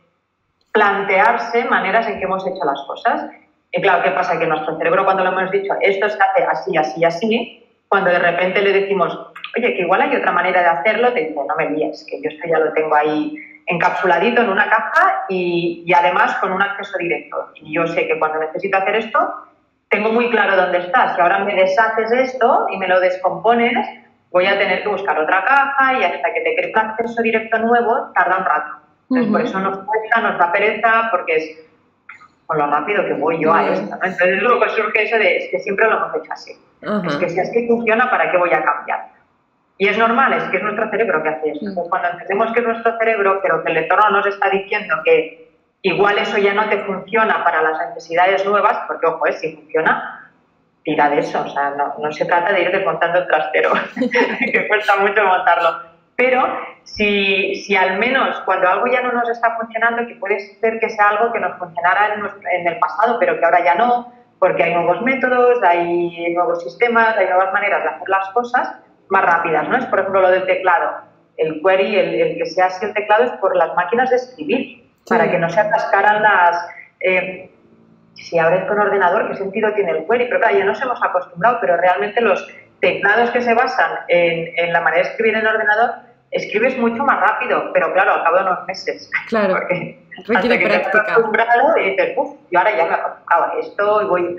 [0.71, 3.29] plantearse maneras en que hemos hecho las cosas
[3.75, 4.37] Y claro, ¿qué pasa?
[4.37, 8.19] Que nuestro cerebro cuando lo hemos dicho, esto se hace así, así, así, cuando de
[8.19, 9.17] repente le decimos,
[9.57, 12.29] oye, que igual hay otra manera de hacerlo, te dice, no me líes, que yo
[12.29, 13.35] esto ya lo tengo ahí
[13.65, 17.49] encapsuladito en una caja y, y, además con un acceso directo.
[17.55, 19.33] Y yo sé que cuando necesito hacer esto,
[19.89, 21.15] tengo muy claro dónde está.
[21.15, 23.73] Si ahora me deshaces esto y me lo descompones,
[24.31, 27.59] voy a tener que buscar otra caja y hasta que te crees un acceso directo
[27.59, 28.71] nuevo, tarda un rato.
[29.09, 31.59] Entonces, por eso nos cuesta, nos da pereza, porque es
[32.47, 33.95] con lo rápido que voy yo a esto.
[33.95, 34.03] ¿no?
[34.03, 36.51] Entonces, luego surge eso de, es que siempre lo hemos hecho así.
[37.07, 39.12] Es que si así funciona, ¿para qué voy a cambiar?
[39.77, 41.89] Y es normal, es que es nuestro cerebro que hace eso.
[41.89, 46.17] Cuando entendemos que es nuestro cerebro, pero que el entorno nos está diciendo que igual
[46.19, 50.31] eso ya no te funciona para las necesidades nuevas, porque ojo, es si funciona,
[50.83, 51.41] tira de eso.
[51.43, 53.71] O sea, no, no se trata de ir desmontando el trastero,
[54.51, 55.93] que cuesta mucho montarlo.
[56.15, 56.43] Pero
[56.83, 60.89] si, si, al menos cuando algo ya no nos está funcionando, que puede ser que
[60.89, 64.61] sea algo que nos funcionara en, en el pasado, pero que ahora ya no, porque
[64.61, 69.67] hay nuevos métodos, hay nuevos sistemas, hay nuevas maneras de hacer las cosas más rápidas,
[69.69, 69.77] ¿no?
[69.77, 71.01] Es, por ejemplo, lo del teclado.
[71.37, 74.89] El query, el, el que sea así el teclado, es por las máquinas de escribir,
[75.07, 76.67] para que no se atascaran las...
[76.99, 77.49] Eh,
[78.15, 80.25] si abres con ordenador, ¿qué sentido tiene el query?
[80.25, 82.47] Pero claro, ya nos hemos acostumbrado, pero realmente los
[82.79, 85.95] teclados que se basan en, en la manera de escribir en ordenador,
[86.31, 89.09] escribes mucho más rápido, pero claro, al cabo de unos meses.
[89.29, 90.91] Claro, Porque requiere que práctica.
[90.91, 94.37] Te acostumbrado y dices, uff, yo ahora ya me he acostumbrado a esto y voy...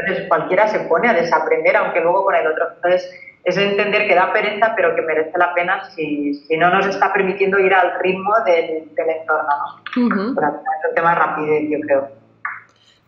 [0.00, 2.68] Entonces cualquiera se pone a desaprender, aunque luego con el otro.
[2.76, 3.10] Entonces
[3.44, 7.12] es entender que da pereza, pero que merece la pena si, si no nos está
[7.12, 9.48] permitiendo ir al ritmo del, del entorno.
[9.96, 10.02] ¿no?
[10.02, 10.60] Uh -huh.
[10.60, 12.08] Es un tema rápido, yo creo.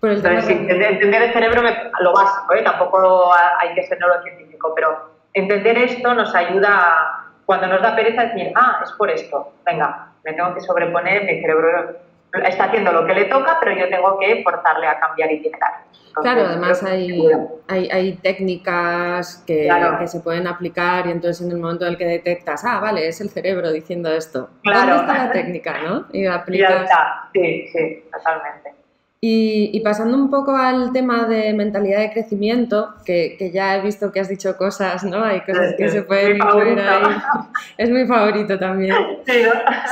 [0.01, 2.63] Por el Entonces, entender, entender, el cerebro, me, lo básico, ¿eh?
[2.63, 8.53] tampoco hay que ser neurocientífico, pero entender esto nos ayuda cuando nos da pereza decir,
[8.57, 11.97] ah, es por esto, venga, me tengo que sobreponer, mi cerebro
[12.33, 15.87] está haciendo lo que le toca, pero yo tengo que forzarle a cambiar y tirar.
[16.15, 17.21] Claro, además hay,
[17.69, 19.99] hay, hay, técnicas que, claro.
[19.99, 23.07] que, se pueden aplicar y entonces en el momento en el que detectas, ah, vale,
[23.07, 24.49] es el cerebro diciendo esto.
[24.63, 24.97] Claro.
[24.97, 26.07] ¿Dónde está la técnica, no?
[26.13, 26.71] Y aplicas...
[26.71, 28.75] Ya está, sí, sí, totalmente.
[29.19, 33.81] Y, y, pasando un poco al tema de mentalidad de crecimiento, que, que, ya he
[33.81, 35.25] visto que has dicho cosas, ¿no?
[35.25, 37.17] Hay cosas que se pueden incluir ahí.
[37.79, 38.95] Es mi favorito también.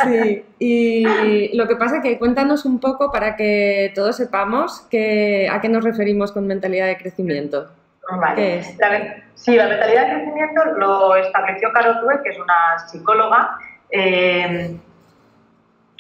[0.05, 0.45] Sí.
[0.59, 5.59] Y lo que pasa es que cuéntanos un poco para que todos sepamos que, a
[5.61, 7.71] qué nos referimos con mentalidad de crecimiento.
[8.11, 8.37] Vale.
[8.37, 8.79] ¿Qué es?
[8.79, 13.59] La, sí, la mentalidad de crecimiento lo estableció Carol Dweck, que es una psicóloga.
[13.91, 14.77] Eh,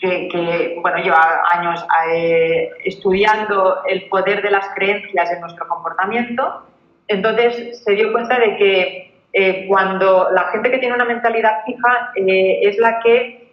[0.04, 6.62] que, que, bueno, lleva años eh, estudiando el poder de las creencias en nuestro comportamiento.
[7.08, 12.12] Entonces se dio cuenta de que eh, cuando la gente que tiene una mentalidad fija
[12.16, 13.52] eh, es la que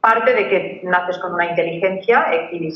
[0.00, 2.68] parte de que naces con una inteligencia y,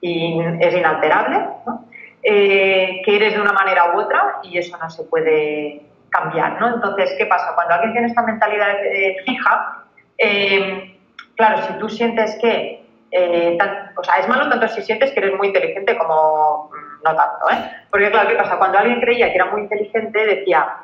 [0.00, 1.84] y es inalterable, ¿no?
[2.22, 6.58] que eres de una manera u otra y eso no se puede cambiar.
[6.60, 6.74] ¿no?
[6.74, 7.54] Entonces, ¿qué pasa?
[7.54, 8.74] Cuando alguien tiene esta mentalidad
[9.26, 9.84] fija,
[11.36, 15.20] claro, si tú sientes que, eh, tan, o sea, es malo tanto si sientes que
[15.20, 17.70] eres muy inteligente como mm, no tanto, ¿eh?
[17.90, 18.58] Porque claro, ¿qué pasa?
[18.58, 20.76] Cuando alguien creía que era muy inteligente, decía,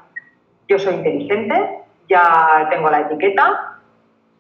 [0.69, 3.79] yo soy inteligente, ya tengo la etiqueta,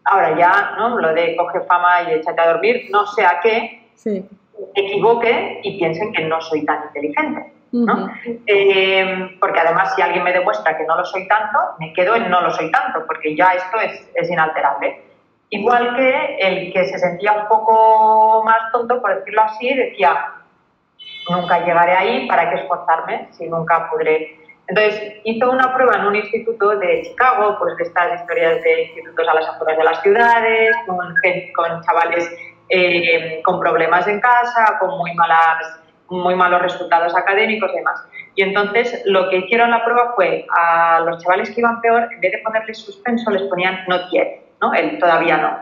[0.05, 0.98] ahora ya, ¿no?
[0.98, 4.29] Lo de coge fama y échate a dormir, no sé a qué, sí.
[4.75, 7.53] equivoque y piensen que no soy tan inteligente.
[7.72, 7.94] ¿no?
[7.94, 8.40] Uh -huh.
[8.46, 12.29] eh, porque además si alguien me demuestra que no lo soy tanto, me quedo en
[12.29, 15.03] no lo soy tanto, porque ya esto es, es inalterable.
[15.52, 20.32] Igual que el que se sentía un poco más tonto, por decirlo así, decía,
[21.28, 24.38] nunca llegaré ahí, ¿para qué esforzarme si nunca podré?
[24.68, 29.28] Entonces hizo una prueba en un instituto de Chicago, pues de estas historias de institutos
[29.28, 32.34] a las afueras de las ciudades, con, chavales
[32.70, 38.02] eh, con problemas en casa, con muy, malas, muy malos resultados académicos y demás.
[38.36, 42.20] Y entonces lo que hicieron la prueba fue a los chavales que iban peor, en
[42.20, 44.41] vez de ponerles suspenso, les ponían no yet.
[44.62, 44.72] ¿No?
[44.72, 45.59] Él todavía no.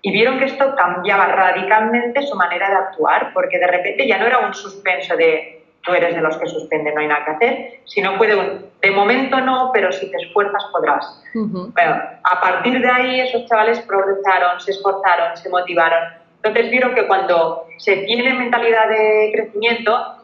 [0.00, 4.26] Y vieron que esto cambiaba radicalmente su manera de actuar, porque de repente ya no
[4.26, 7.80] era un suspenso de tú eres de los que suspenden, no hay nada que hacer,
[7.84, 11.22] sino fue de un de momento no, pero si te esfuerzas podrás.
[11.34, 11.72] Uh -huh.
[11.72, 16.12] Bueno, a partir de ahí esos chavales progresaron, se esforzaron, se motivaron.
[16.36, 20.14] Entonces vieron que cuando se tiene mentalidad de crecimiento,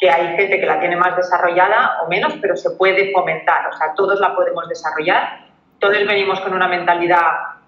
[0.00, 3.72] que hay gente que la tiene más desarrollada o menos, pero se puede fomentar, o
[3.76, 5.46] sea, todos la podemos desarrollar,
[5.78, 7.59] todos venimos con una mentalidad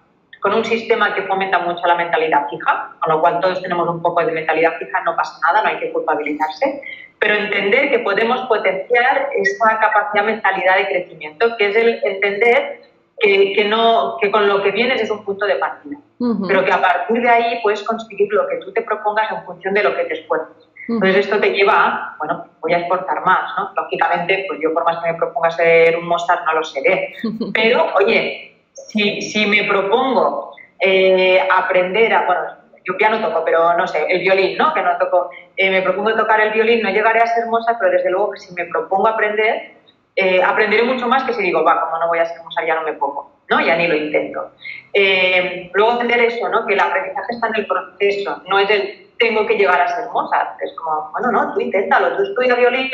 [0.42, 4.02] con un sistema que fomenta mucho la mentalidad fija, con lo cual todos tenemos un
[4.02, 6.83] poco de mentalidad fija, no pasa nada, no hay que culpabilizarse,
[7.20, 12.83] pero entender que podemos potenciar esa capacidad mentalidad de crecimiento, que es el entender
[13.20, 16.48] que, que, no, que con lo que vienes es un punto de partida, uh -huh.
[16.48, 19.72] pero que a partir de ahí puedes conseguir lo que tú te propongas en función
[19.74, 20.68] de lo que te esfuerces.
[20.88, 23.70] Entonces esto te lleva a, bueno, voy a exportar más, ¿no?
[23.76, 27.14] Lógicamente, pues yo por más que me proponga ser un Mozart no lo seré.
[27.55, 28.52] Pero, oye,
[28.92, 32.42] si, si me propongo eh, aprender a, bueno,
[32.85, 34.74] yo piano toco, pero no sé, el violín, ¿no?
[34.74, 37.92] Que no toco, eh, me propongo tocar el violín, no llegaré a ser Mozart, pero
[37.92, 39.72] desde luego que si me propongo aprender,
[40.16, 42.74] eh, aprenderé mucho más que si digo, va, como no voy a ser Mozart, ya
[42.74, 43.61] no me pongo, ¿no?
[43.61, 44.50] Ya ni lo intento.
[45.72, 46.66] luego entender eso, ¿no?
[46.66, 50.11] Que el aprendizaje está en el proceso, no es el tengo que llegar a ser
[50.12, 50.61] Mozart.
[50.61, 52.90] Es como, bueno, no, tú inténtalo, tú estudia violín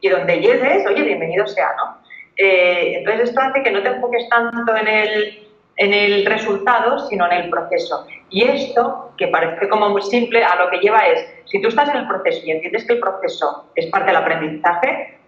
[0.00, 1.98] y donde llegues, oye, bienvenido sea, ¿no?
[2.42, 7.26] Eh, entonces esto hace que no te enfoques tanto en el, en el resultado, sino
[7.26, 8.06] en el proceso.
[8.30, 11.90] Y esto, que parece como muy simple, a lo que lleva es, si tú estás
[11.90, 15.18] en el proceso y entiendes que el proceso es parte del aprendizaje,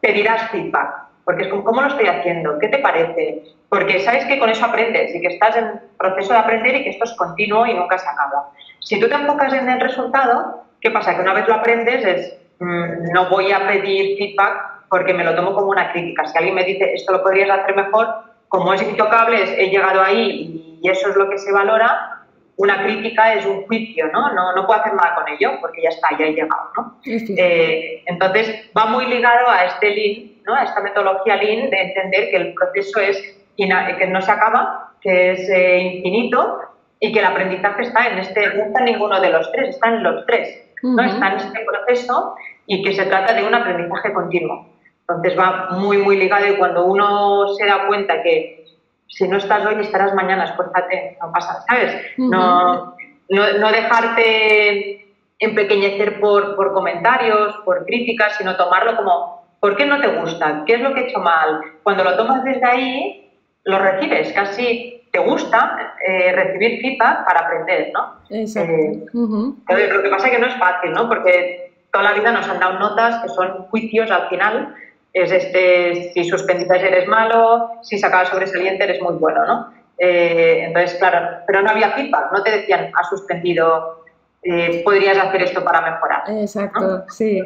[0.00, 0.94] pedirás feedback,
[1.26, 2.58] porque es como, ¿cómo lo estoy haciendo?
[2.58, 3.42] ¿Qué te parece?
[3.68, 6.90] Porque sabes que con eso aprendes y que estás en proceso de aprender y que
[6.90, 8.48] esto es continuo y nunca se acaba.
[8.80, 11.14] Si tú te enfocas en el resultado, ¿qué pasa?
[11.14, 15.34] Que una vez lo aprendes es, mm, no voy a pedir feedback porque me lo
[15.34, 16.26] tomo como una crítica.
[16.26, 18.08] Si alguien me dice, esto lo podrías hacer mejor,
[18.48, 22.18] como es intocable, he llegado ahí y eso es lo que se valora,
[22.58, 24.32] una crítica es un juicio, ¿no?
[24.34, 26.98] No, no puedo hacer nada con ello porque ya está, ya he llegado, ¿no?
[27.04, 30.54] Eh, entonces, va muy ligado a este Lean, ¿no?
[30.54, 35.32] A esta metodología Lean de entender que el proceso es que no se acaba, que
[35.32, 36.58] es eh, infinito
[36.98, 39.88] y que el aprendizaje está en este, no está en ninguno de los tres, está
[39.88, 41.02] en los tres, ¿no?
[41.02, 42.34] Está en este proceso
[42.66, 44.66] y que se trata de un aprendizaje continuo.
[45.08, 48.66] Entonces va muy, muy ligado y cuando uno se da cuenta que
[49.06, 52.12] si no estás hoy, estarás mañana, esfuérzate, no pasa, ¿sabes?
[52.18, 52.94] no,
[53.30, 55.06] no, dejarte
[55.38, 60.64] empequeñecer por, por comentarios, por críticas, sino tomarlo como, ¿por qué no te gusta?
[60.66, 61.60] ¿Qué es lo que he hecho mal?
[61.82, 63.30] Cuando lo tomas desde ahí,
[63.64, 68.14] lo recibes, casi te gusta eh, recibir feedback para aprender, ¿no?
[68.28, 68.72] Exacto.
[68.72, 71.08] Eh, lo que pasa es que no es fácil, ¿no?
[71.08, 74.74] Porque toda la vida nos han dado notas que son juicios al final
[75.22, 79.72] es este, si suspendiste eres malo, si sacabas sobresaliente eres muy bueno, ¿no?
[79.98, 84.04] Eh, entonces, claro, pero no había feedback, no te decían, has suspendido,
[84.42, 86.22] eh, podrías hacer esto para mejorar.
[86.28, 87.42] Exacto, sí.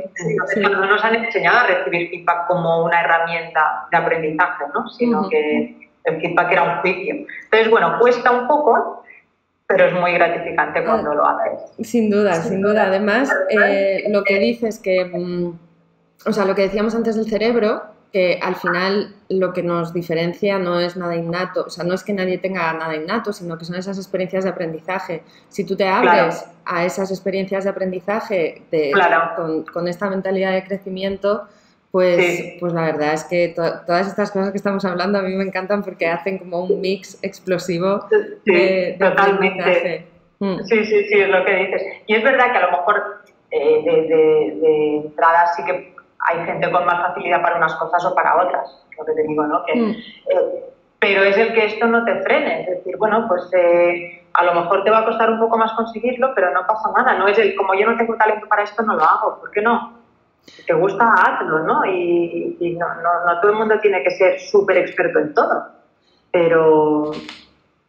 [0.56, 4.88] no nos han enseñado a recibir feedback como una herramienta de aprendizaje, ¿no?
[4.90, 7.14] Sino que el feedback era un juicio.
[7.44, 9.02] Entonces, bueno, cuesta un poco,
[9.66, 11.88] pero es muy gratificante cuando lo haces.
[11.88, 12.84] Sin duda, sin, duda.
[12.86, 15.06] Además, eh, lo que dices que...
[15.06, 15.71] Mm,
[16.26, 17.82] o sea, lo que decíamos antes del cerebro,
[18.12, 22.04] que al final lo que nos diferencia no es nada innato, o sea, no es
[22.04, 25.22] que nadie tenga nada innato, sino que son esas experiencias de aprendizaje.
[25.48, 28.62] Si tú te abres a esas experiencias de aprendizaje
[29.72, 31.44] con, esta mentalidad de crecimiento,
[31.90, 35.44] pues, pues la verdad es que todas estas cosas que estamos hablando a mí me
[35.44, 38.06] encantan porque hacen como un mix explosivo
[38.44, 40.06] de, aprendizaje.
[40.38, 40.58] Mm.
[40.64, 41.82] Sí, sí, sí, es lo que dices.
[42.06, 45.92] Y es verdad que a lo mejor eh, de, de entrada sí que
[46.28, 49.46] hay gente con más facilidad para unas cosas o para otras, lo que te digo,
[49.46, 49.64] ¿no?
[49.64, 49.90] Que, mm.
[49.90, 50.64] eh,
[50.98, 54.54] pero es el que esto no te frene, es decir, bueno, pues eh, a lo
[54.54, 57.38] mejor te va a costar un poco más conseguirlo, pero no pasa nada, no es
[57.38, 60.00] el, como yo no tengo talento para esto, no lo hago, ¿por qué no?
[60.44, 61.84] Si te gusta, hazlo, ¿no?
[61.86, 65.66] Y, no, no, todo el mundo tiene que ser súper experto en todo,
[66.30, 67.12] pero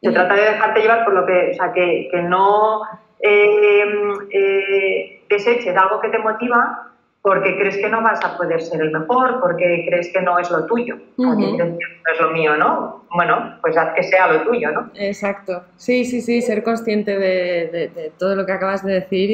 [0.01, 0.13] se mm.
[0.13, 2.81] trata de dejarte llevar por lo que, o sea, que, que no
[3.19, 3.85] eh,
[4.31, 6.92] eh, deseches algo que te motiva
[7.23, 10.51] porque crees que no vas a poder ser el mejor, porque crees que no es
[10.51, 13.05] lo tuyo, porque crees que no es lo mío, ¿no?
[13.15, 14.91] Bueno, pues haz que sea lo tuyo, ¿no?
[14.95, 15.63] Exacto.
[15.77, 19.29] Sí, sí, sí, ser consciente de, todo lo que acabas de decir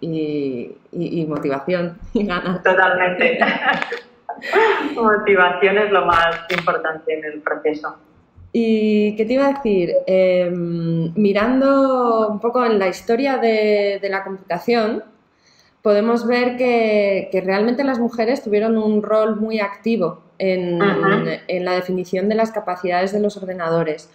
[0.00, 2.62] y, motivación y ganas.
[2.62, 3.36] Totalmente.
[4.94, 7.96] motivación es lo más importante en el proceso.
[8.52, 9.90] ¿Y qué te iba a decir?
[10.06, 15.02] Em, mirando un poco en la historia de la computación,
[15.82, 22.36] podemos ver que, realmente las mujeres tuvieron un rol muy activo en, la definición de
[22.36, 24.08] las capacidades de los ordenadores.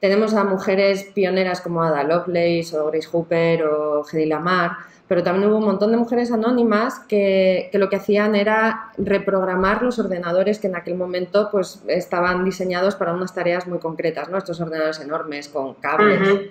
[0.00, 4.72] Tenemos a mujeres pioneras como Ada Lovelace o Grace Hooper o Hedy Lamar,
[5.08, 9.98] pero también hubo un montón de mujeres anónimas que, lo que hacían era reprogramar los
[9.98, 14.36] ordenadores que en aquel momento pues, estaban diseñados para unas tareas muy concretas, ¿no?
[14.36, 16.50] estos ordenadores enormes con cables.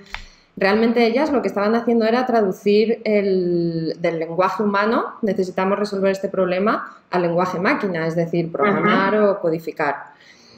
[0.57, 6.29] Realmente ellas lo que estaban haciendo era traducir el, del lenguaje humano, necesitamos resolver este
[6.29, 10.15] problema, al lenguaje máquina, es decir, programar o codificar.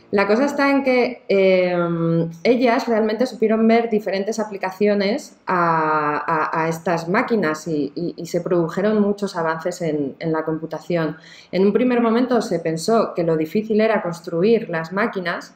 [0.09, 7.67] La cosa está en que em, ellas realmente supieron ver diferentes aplicaciones a, estas máquinas
[7.67, 11.17] y, se produjeron muchos avances en, en, la computación.
[11.51, 15.53] En un primer momento se pensó que lo difícil era construir las máquinas,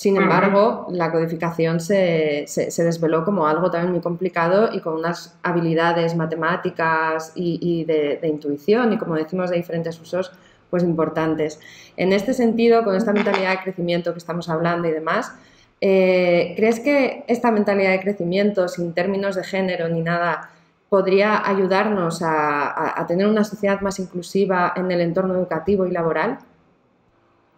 [0.00, 2.46] Sin embargo, la codificación se,
[2.78, 8.96] desveló como algo también muy complicado y con unas habilidades matemáticas y, de, intuición y,
[8.96, 10.32] como decimos, de diferentes usos,
[10.70, 11.60] pues importantes.
[11.98, 15.34] En este sentido, con esta mentalidad de crecimiento que estamos hablando y demás,
[15.82, 20.50] eh, ¿crees que esta mentalidad de crecimiento, sin términos de género ni nada,
[20.88, 26.38] podría ayudarnos a, tener una sociedad más inclusiva en el entorno educativo y laboral?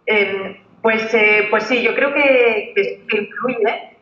[0.05, 2.73] Em, pues, eh, pues sí, yo creo que,
[3.13, 3.97] influye.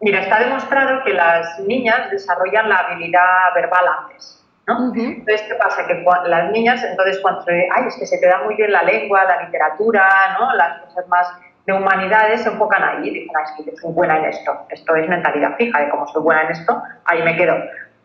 [0.00, 4.42] Mira, está demostrado que las niñas desarrollan la habilidad verbal antes.
[4.66, 4.92] ¿no?
[4.94, 5.86] Entonces, ¿qué pasa?
[5.86, 9.24] Que las niñas, entonces, cuando ay, es que se te da muy bien la lengua,
[9.24, 10.54] la literatura, ¿no?
[10.54, 11.32] las cosas más
[11.66, 14.66] de humanidades se enfocan ahí y dicen, ay, es que soy buena en esto.
[14.70, 17.56] Esto es mentalidad fija, de cómo soy buena en esto, ahí me quedo.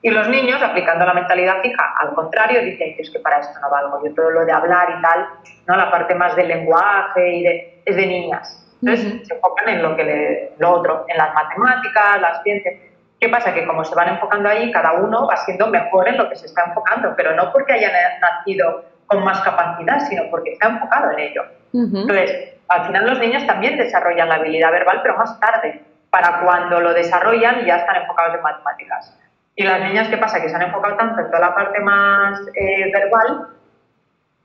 [0.02, 3.70] Y los niños, aplicando la mentalidad fija, al contrario, dicen es que para esto no
[3.70, 4.04] valgo.
[4.04, 5.28] Yo todo lo de hablar y tal,
[5.68, 5.78] ¿no?
[5.78, 8.58] la parte más del lenguaje y de, es de niñas.
[8.82, 12.76] Entonces se enfocan en lo, que lo otro, en las matemáticas, las ciencias.
[13.20, 13.54] ¿Qué pasa?
[13.54, 16.48] Que como se van enfocando ahí, cada uno va siendo mejor en lo que se
[16.48, 21.20] está enfocando, pero no porque hayan nacido con más capacidad, sino porque está enfocado en
[21.20, 21.44] ello.
[21.74, 26.80] Entonces, al final los niños también desarrollan la habilidad verbal, pero más tarde, para cuando
[26.80, 29.18] lo desarrollan ya están enfocados en matemáticas.
[29.56, 30.42] Y las niñas, ¿qué pasa?
[30.42, 33.50] Que se han enfocado tanto en toda la parte más eh, verbal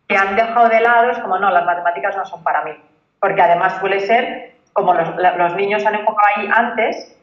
[0.09, 2.72] que han dejado de lado, es como, no, las matemáticas no son para mí.
[3.20, 7.16] Porque además suele ser, como los, los niños se han enfocado ahí antes,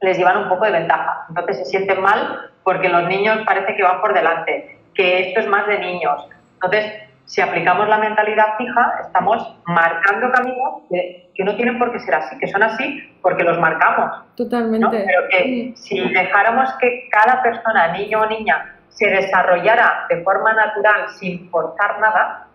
[0.00, 1.26] les llevan un poco de ventaja.
[1.28, 5.46] Entonces se sienten mal porque los niños parece que van por delante, que esto es
[5.46, 6.26] más de niños.
[6.54, 6.92] Entonces,
[7.24, 12.36] si aplicamos la mentalidad fija, estamos marcando caminos que, no tienen por qué ser así,
[12.38, 14.10] que son así porque los marcamos.
[14.36, 15.06] Totalmente.
[15.06, 21.08] Pero que si dejáramos que cada persona, niño o niña, se desarrollara de forma natural
[21.18, 22.48] sin forzar nada,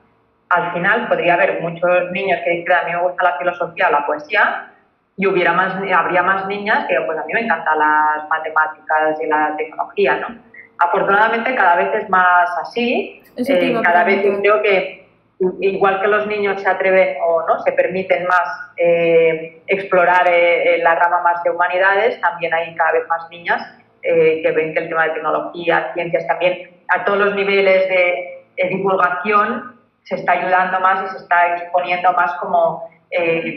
[0.49, 3.91] al final podría haber muchos niños que dicen, a mí me gusta la filosofía o
[3.91, 4.71] la poesía,
[5.17, 9.27] y hubiera más, habría más niñas que, pues a mí me encantan las matemáticas y
[9.27, 10.27] la tecnología, ¿no?
[10.77, 15.05] Afortunadamente cada vez es más así, eh, cada vez creo que
[15.59, 20.95] igual que los niños se atreven o no se permiten más eh, explorar eh, la
[20.95, 23.61] rama más de humanidades, también hay cada vez más niñas
[24.01, 28.31] que ven que el tema de tecnología, ciencias también a todos los niveles de,
[28.69, 29.74] divulgación
[30.05, 32.89] se está ayudando más y se está exponiendo más como,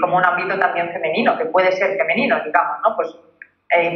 [0.01, 2.97] como un ámbito también femenino, que puede ser femenino, digamos, ¿no?
[2.97, 3.17] Pues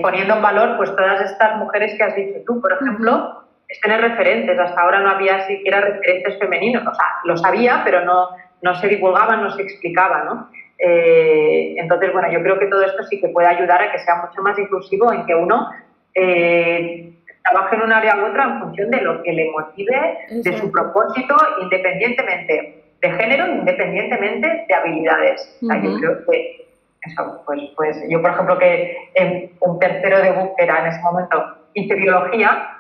[0.00, 4.00] poniendo en valor pues todas estas mujeres que has dicho tú, por ejemplo, es tener
[4.00, 4.59] referentes.
[4.59, 6.86] Hasta ahora no había siquiera referentes femeninos.
[6.86, 8.28] O sea, lo sabía, pero no,
[8.61, 10.50] no se divulgaba, no se explicaba, ¿no?
[10.78, 14.16] Eh, entonces, bueno, yo creo que todo esto sí que puede ayudar a que sea
[14.16, 15.70] mucho más inclusivo en que uno
[16.14, 17.12] eh,
[17.43, 20.70] trabaje en un área u otra en función de lo que le motive, de su
[20.70, 25.59] propósito, independientemente de género, independientemente de habilidades.
[25.61, 26.66] yo creo que
[27.03, 31.57] eso, pues, pues yo, por ejemplo, que en un tercero de búsqueda en ese momento
[31.74, 32.78] hice biología,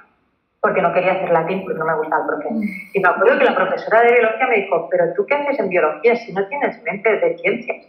[0.60, 2.48] porque no quería hacer latín porque no me gustaba el profe.
[2.94, 5.68] Y me acuerdo que la profesora de biología me dijo, pero tú qué haces en
[5.68, 7.86] biología si no tienes mente de ciencias.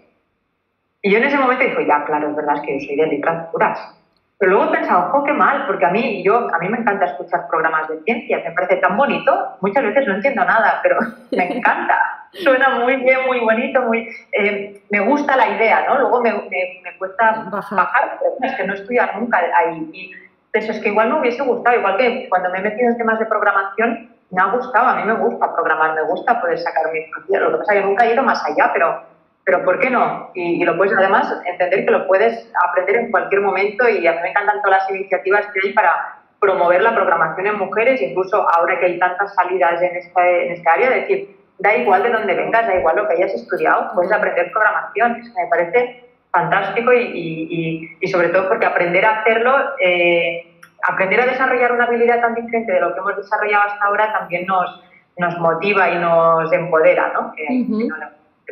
[1.03, 3.07] Y yo en ese momento dije, ya, claro, es verdad, es que yo soy de
[3.07, 3.79] literaturas.
[4.37, 7.05] Pero luego he pensado, ojo, qué mal, porque a mí, yo, a mí me encanta
[7.05, 10.97] escuchar programas de ciencias, me parece tan bonito, muchas veces no entiendo nada, pero
[11.31, 11.97] me encanta.
[12.31, 15.99] Suena muy bien, muy bonito, muy, eh, me gusta la idea, ¿no?
[15.99, 19.89] Luego me, me, cuesta bajar, pero es que no estudiar nunca ahí.
[19.93, 20.11] Y
[20.51, 23.19] eso es que igual me hubiese gustado, igual que cuando me he metido en temas
[23.19, 27.05] de programación, me ha gustado, a mí me gusta programar, me gusta poder sacar mi.
[27.37, 29.03] Lo que pasa es que nunca he ido más allá, pero,
[29.45, 30.31] pero ¿por qué no?
[30.33, 34.17] Y, lo puedes además entender que lo puedes aprender en cualquier momento y a mí
[34.21, 38.79] me encantan todas las iniciativas que hay para promover la programación en mujeres, incluso ahora
[38.79, 42.67] que hay tantas salidas en esta, en esta área, decir, da igual de dónde vengas,
[42.67, 45.15] da igual lo que hayas estudiado, puedes aprender programación.
[45.17, 51.71] Eso me parece fantástico y, sobre todo porque aprender a hacerlo, eh, aprender a desarrollar
[51.71, 54.83] una habilidad tan diferente de lo que hemos desarrollado hasta ahora también nos,
[55.17, 57.33] nos motiva y nos empodera, ¿no?
[57.33, 57.45] Que,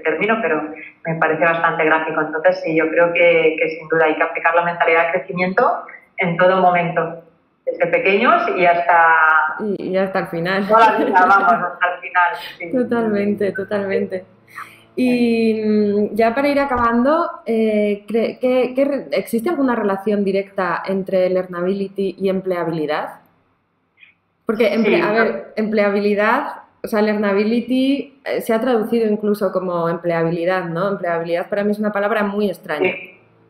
[0.03, 0.61] termino, pero
[1.05, 2.21] me parece bastante gráfico.
[2.21, 5.83] Entonces, sí, yo creo que, sin duda hay que aplicar la mentalidad de crecimiento
[6.17, 7.23] en todo momento,
[7.65, 9.55] desde pequeños y hasta...
[9.59, 10.67] Y, hasta el final.
[10.67, 12.83] Toda la vida, vamos, hasta el final.
[12.83, 14.25] Totalmente, totalmente.
[14.95, 18.05] Y mm, ya para ir acabando, eh,
[19.11, 23.21] existe alguna relación directa entre learnability y empleabilidad?
[24.45, 30.89] Porque, a ver, empleabilidad, o sea, learnability eh, se ha traducido incluso como empleabilidad, ¿no?
[30.89, 32.91] Empleabilidad para mí es una palabra muy extraña.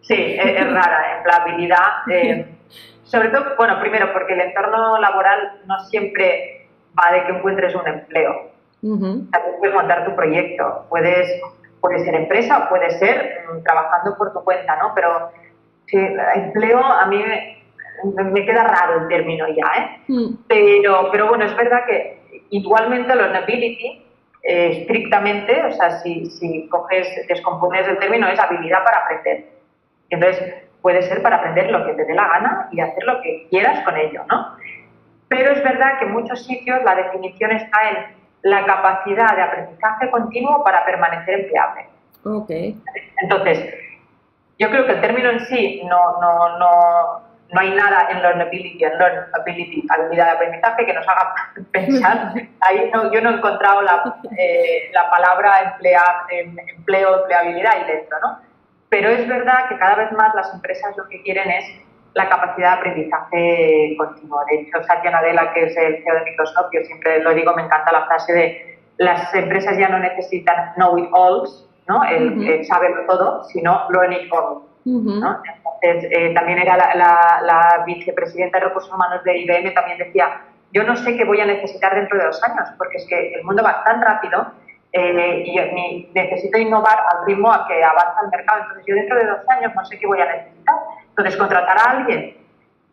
[0.01, 2.09] Sí, es, rara, empleabilidad.
[2.11, 2.45] Eh,
[3.03, 6.67] sobre todo, bueno, primero porque el entorno laboral no siempre
[6.97, 8.51] va de que encuentres un empleo.
[8.81, 9.29] También
[9.59, 11.29] puedes montar tu proyecto, puedes
[11.81, 14.93] puede ser empresa o puede ser mm, trabajando por tu cuenta, ¿no?
[14.95, 15.31] Pero
[15.87, 15.97] sí,
[16.35, 20.01] empleo a mí me, queda raro el término ya, ¿eh?
[20.07, 20.33] Mm.
[20.47, 22.20] Pero, pero bueno, es verdad que
[22.51, 24.05] igualmente learnability,
[24.43, 29.45] eh, estrictamente, o sea, si, si coges, descompones el término, es habilidad para aprender.
[30.09, 33.47] Entonces, puede ser para aprender lo que te dé la gana y hacer lo que
[33.49, 34.55] quieras con ello, ¿no?
[35.27, 37.97] Pero es verdad que en muchos sitios la definición está en
[38.43, 41.85] la capacidad de aprendizaje continuo para permanecer empleable.
[42.23, 42.77] Okay.
[43.21, 43.73] Entonces,
[44.59, 47.20] yo creo que el término en sí no, no, no,
[47.51, 51.33] no hay nada en learnability, en learnability, habilidad de aprendizaje, que nos haga
[51.71, 52.33] pensar.
[52.61, 57.83] Ahí no, yo no he encontrado la, eh, la palabra emplea, em, empleo, empleabilidad ahí
[57.85, 58.39] dentro, ¿no?
[58.89, 61.65] Pero es verdad que cada vez más las empresas lo que quieren es
[62.13, 64.43] la capacidad de aprendizaje continuo.
[64.49, 67.63] De hecho, Satya Nadella, que es el CEO de Microsoft, yo siempre lo digo, me
[67.63, 72.03] encanta la frase de las empresas ya no necesitan know it alls, ¿no?
[72.03, 74.63] el, saberlo todo, sino learn it all.
[74.85, 75.41] ¿No?
[75.81, 81.17] Eh, también era la, vicepresidenta de recursos humanos de IBM, también decía, yo no sé
[81.17, 84.01] qué voy a necesitar dentro de dos años, porque es que el mundo va tan
[84.01, 84.51] rápido
[84.93, 88.61] eh, y necesito innovar al ritmo a que avanza el mercado.
[88.61, 90.75] Entonces, yo dentro de dos años no sé qué voy a necesitar.
[91.09, 92.37] Entonces, contratar a alguien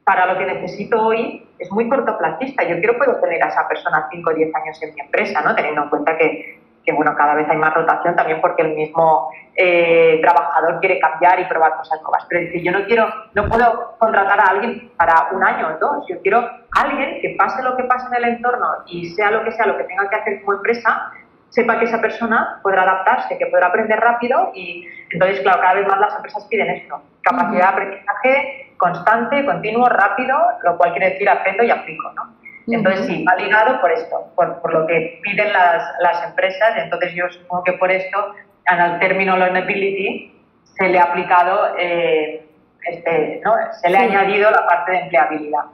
[0.04, 2.64] para lo que necesito hoy es muy cortoplacista.
[2.64, 5.54] Yo quiero poder tener a esa persona 5 o 10 años en mi empresa, ¿no?
[5.54, 9.30] teniendo en cuenta que que bueno, cada vez hay más rotación también porque el mismo
[9.54, 12.24] eh, trabajador quiere cambiar y probar cosas nuevas.
[12.26, 15.78] Pero es decir, yo no quiero, no puedo contratar a alguien para un año o
[15.78, 19.30] dos, yo quiero a alguien que pase lo que pase en el entorno y sea
[19.30, 21.12] lo que sea lo que tenga que hacer como empresa,
[21.50, 25.86] sepa que esa persona podrá adaptarse, que podrá aprender rápido y entonces, claro, cada vez
[25.86, 31.28] más las empresas piden esto, capacidad de aprendizaje constante, continuo, rápido, lo cual quiere decir
[31.28, 32.37] aprendo y aplico, ¿no?
[32.70, 36.76] Entonces, sí, va ligado por esto, por, lo que piden las, las, empresas.
[36.76, 38.34] Entonces, yo supongo que por esto,
[38.66, 42.46] al término learnability, se le ha aplicado, eh,
[42.84, 43.54] este, ¿no?
[43.80, 45.64] se le ha añadido la parte de empleabilidad.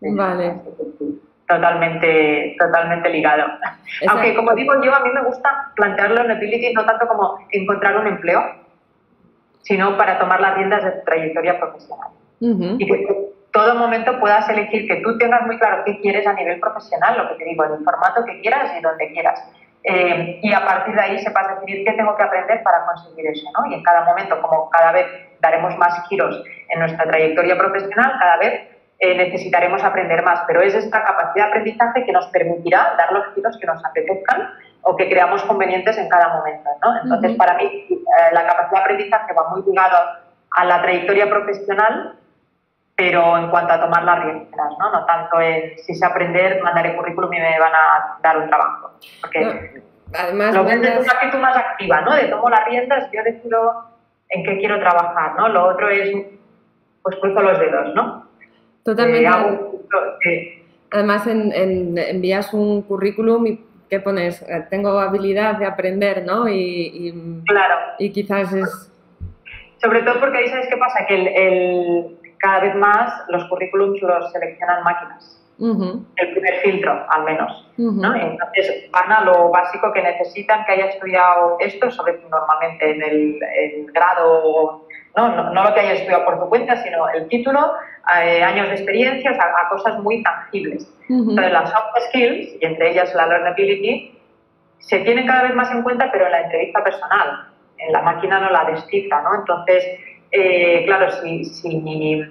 [0.00, 0.54] Vale.
[1.48, 3.44] Totalmente, totalmente ligado.
[4.08, 8.08] Aunque, como digo yo, a mí me gusta plantear learnability no tanto como encontrar un
[8.08, 8.42] empleo,
[9.62, 12.08] sino para tomar las riendas de tu trayectoria profesional.
[12.40, 13.25] Y que
[13.56, 17.28] todo momento puedas elegir que tú tengas muy claro qué quieres a nivel profesional, lo
[17.30, 19.42] que te digo, en el formato que quieras y donde quieras.
[19.82, 23.48] Eh, y a partir de ahí sepas decidir qué tengo que aprender para conseguir eso,
[23.56, 23.70] ¿no?
[23.70, 25.06] Y en cada momento, como cada vez
[25.40, 28.60] daremos más giros en nuestra trayectoria profesional, cada vez
[28.98, 33.34] eh, necesitaremos aprender más, pero es esta capacidad de aprendizaje que nos permitirá dar los
[33.34, 34.50] giros que nos apetezcan
[34.82, 37.00] o que creamos convenientes en cada momento, ¿no?
[37.02, 37.96] Entonces, para mí, eh,
[38.32, 39.96] la capacidad de aprendizaje va muy ligado
[40.50, 42.16] a la trayectoria profesional
[42.96, 44.90] pero en cuanto a tomar las riendas, ¿no?
[44.90, 48.92] No tanto en si sé aprender, mandaré currículum y me van a dar un trabajo.
[49.20, 49.82] Porque
[50.14, 52.14] además, lo que es una actitud más activa, ¿no?
[52.14, 53.84] De tomo las riendas, yo decido
[54.30, 55.48] en qué quiero trabajar, ¿no?
[55.48, 56.10] Lo otro es,
[57.02, 58.26] pues cruzo los dedos, ¿no?
[58.82, 59.28] Totalmente.
[60.24, 64.40] Eh, además, en, envías un currículum y ¿qué pones?
[64.40, 66.48] Eh, tengo habilidad de aprender, ¿no?
[66.48, 67.74] Y, claro.
[67.98, 68.92] y quizás es...
[69.82, 74.32] Sobre todo porque ahí sabes qué pasa, que el cada vez más los currículums los
[74.32, 75.32] seleccionan máquinas.
[75.58, 77.66] El primer filtro, al menos.
[77.78, 83.92] Entonces van a lo básico que necesitan que haya estudiado esto, sobre normalmente en el,
[83.92, 85.52] grado, ¿no?
[85.52, 85.64] ¿no?
[85.64, 87.72] lo que haya estudiado por tu cuenta, sino el título,
[88.22, 90.92] eh, años de experiencia, a, cosas muy tangibles.
[91.08, 94.18] Entonces las soft skills, y entre ellas la learnability,
[94.78, 97.48] se tienen cada vez más en cuenta, pero en la entrevista personal.
[97.78, 99.36] En la máquina no la descifra, ¿no?
[99.36, 99.84] Entonces,
[100.30, 102.22] eh, claro, si, si,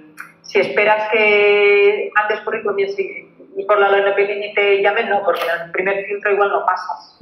[0.42, 5.70] si, esperas que antes currículum y, por la LNP te llamen, no, porque en el
[5.72, 7.16] primer filtro igual no pasas.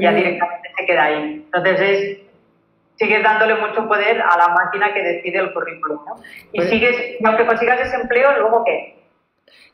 [0.00, 1.42] ya directamente se queda ahí.
[1.46, 2.18] Entonces es,
[2.96, 6.00] sigues dándole mucho poder a la máquina que decide el currículum.
[6.06, 6.16] ¿no?
[6.52, 8.98] Y pues sigues, aunque consigas ese empleo, luego qué?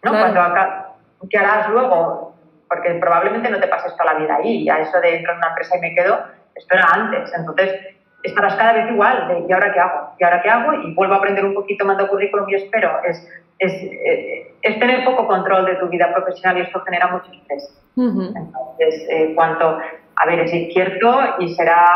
[0.03, 0.11] ¿No?
[0.13, 0.95] Cuando acá,
[1.31, 2.35] ¿Qué harás luego?
[2.69, 4.69] Porque probablemente no te pases toda la vida ahí.
[4.69, 7.33] A eso de entrar en una empresa y me quedo, esto era antes.
[7.35, 7.81] Entonces,
[8.23, 10.04] estarás cada vez igual de ¿y ahora qué hago?
[10.19, 10.73] ¿Y ahora qué hago?
[10.75, 12.91] Y vuelvo a aprender un poquito más de currículum y espero.
[13.05, 17.31] Es, es, eh, es, tener poco control de tu vida profesional y esto genera mucho
[17.33, 17.81] estrés.
[17.97, 19.79] Entonces, eh, cuanto,
[20.17, 21.87] a ver, es cierto y será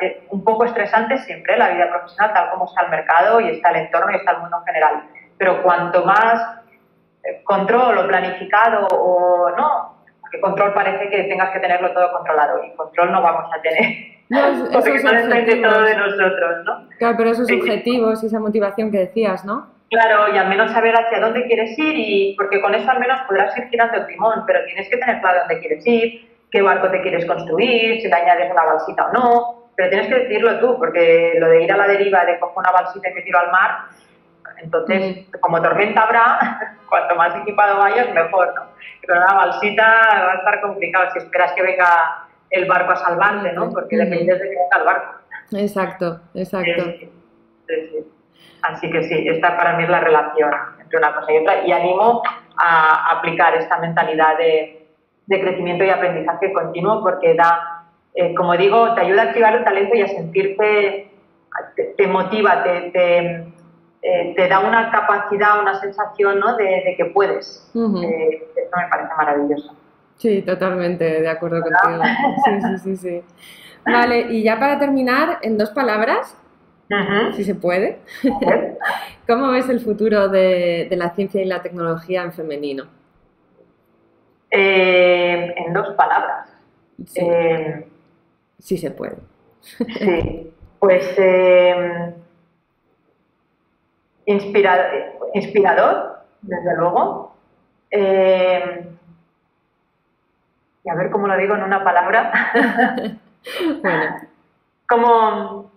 [0.00, 3.70] eh, un poco estresante siempre la vida profesional, tal como está el mercado y está
[3.70, 5.02] el entorno y está el mundo en general.
[5.36, 6.58] Pero cuanto más
[7.44, 9.97] control o planificado o no,
[10.28, 14.18] porque control parece que tengas que tenerlo todo controlado y control no vamos a tener.
[14.28, 16.88] No, Porque no depende todo de nosotros, ¿no?
[16.98, 19.68] Claro, pero esos objetivos y esa motivación que decías, ¿no?
[19.88, 23.20] Claro, y al menos saber hacia dónde quieres ir, y porque con eso al menos
[23.22, 26.90] podrás ir girando el timón, pero tienes que tener claro dónde quieres ir, qué barco
[26.90, 29.70] te quieres construir, si te añades una balsita o no.
[29.74, 32.70] pero tienes que decirlo tú, porque lo de ir a la deriva, de cojo una
[32.70, 33.86] balsita y me tiro al mar,
[34.62, 38.62] entonces, como tormenta habrá, cuanto más equipado vayas, mejor, ¿no?
[39.06, 43.52] Pero una balsita va a estar complicado si esperas que venga el barco a salvarte,
[43.52, 43.70] ¿no?
[43.70, 45.14] Porque dependes de que venga el barco.
[45.52, 46.84] Exacto, exacto.
[48.62, 51.72] Así que sí, esta para mí es la relación entre una cosa y otra y
[51.72, 52.22] animo
[52.56, 54.74] a aplicar esta mentalidad de,
[55.28, 57.84] crecimiento y aprendizaje continuo porque da,
[58.14, 61.10] eh, como digo, te ayuda a activar el talento y a sentirte,
[61.96, 63.46] te, motiva, te,
[64.02, 66.56] eh, te, da una capacidad, una sensación ¿no?
[66.56, 67.70] de, que puedes.
[67.74, 69.74] Eh, esto me parece maravilloso.
[70.16, 72.02] Sí, totalmente de acuerdo contigo.
[72.44, 73.22] Sí, sí, sí, sí.
[73.84, 76.36] Vale, y ya para terminar, en dos palabras,
[77.34, 77.98] si se puede,
[79.26, 82.86] ¿cómo ves el futuro de, la ciencia y la tecnología en femenino?
[84.50, 86.48] Eh, en dos palabras.
[87.06, 87.20] Sí.
[87.22, 87.86] Eh,
[88.58, 89.16] se puede.
[89.98, 91.16] sí, pues
[94.28, 97.34] eh, inspirador, desde luego.
[97.90, 97.98] y
[100.88, 102.32] a ver cómo lo digo en una palabra.
[103.82, 104.16] bueno.
[104.88, 105.70] Como,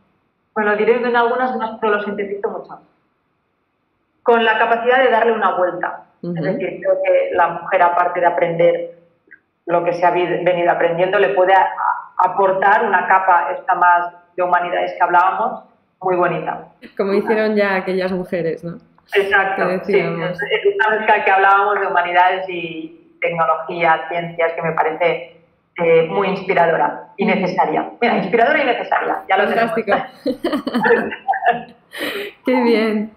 [0.53, 2.79] bueno, diré en algunas más, pero lo sintetizo mucho.
[4.23, 6.05] Con la capacidad de darle una vuelta.
[6.23, 8.99] Es decir, creo que la mujer, aparte de aprender
[9.65, 11.53] lo que se ha venido aprendiendo, le puede
[12.17, 15.63] aportar una capa esta más de humanidades que hablábamos,
[16.01, 16.67] muy bonita.
[16.97, 18.77] Como hicieron ya aquellas mujeres, ¿no?
[19.13, 19.85] Exacto.
[19.85, 25.37] Sí, que, que hablábamos de humanidades y tecnología, ciencias, que me parece
[25.77, 27.91] eh, muy inspiradora y necesaria.
[28.01, 29.97] Mira, inspiradora y necesaria, ya lo Fantástico.
[32.45, 33.11] Qué bien.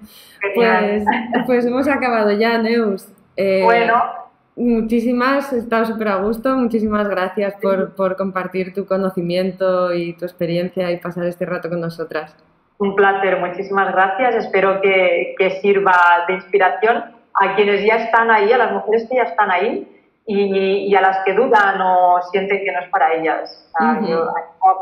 [0.55, 1.05] Pues,
[1.47, 3.09] pues, hemos acabado ya, Neus.
[3.37, 4.25] Eh, bueno.
[4.57, 10.25] Muchísimas, he estado súper a gusto, muchísimas gracias por, por, compartir tu conocimiento y tu
[10.25, 12.37] experiencia y pasar este rato con nosotras.
[12.79, 14.35] Un placer, muchísimas gracias.
[14.37, 17.05] Espero que, que sirva de inspiración
[17.35, 19.89] a quienes ya están ahí, a las mujeres que ya están ahí,
[20.27, 23.69] y, a las que dudan o sienten que no es para ellas.
[24.09, 24.33] Yo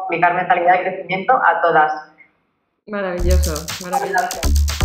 [0.04, 1.92] aplicar mentalidad de crecimiento a todas.
[2.86, 4.81] Maravilloso, maravilloso.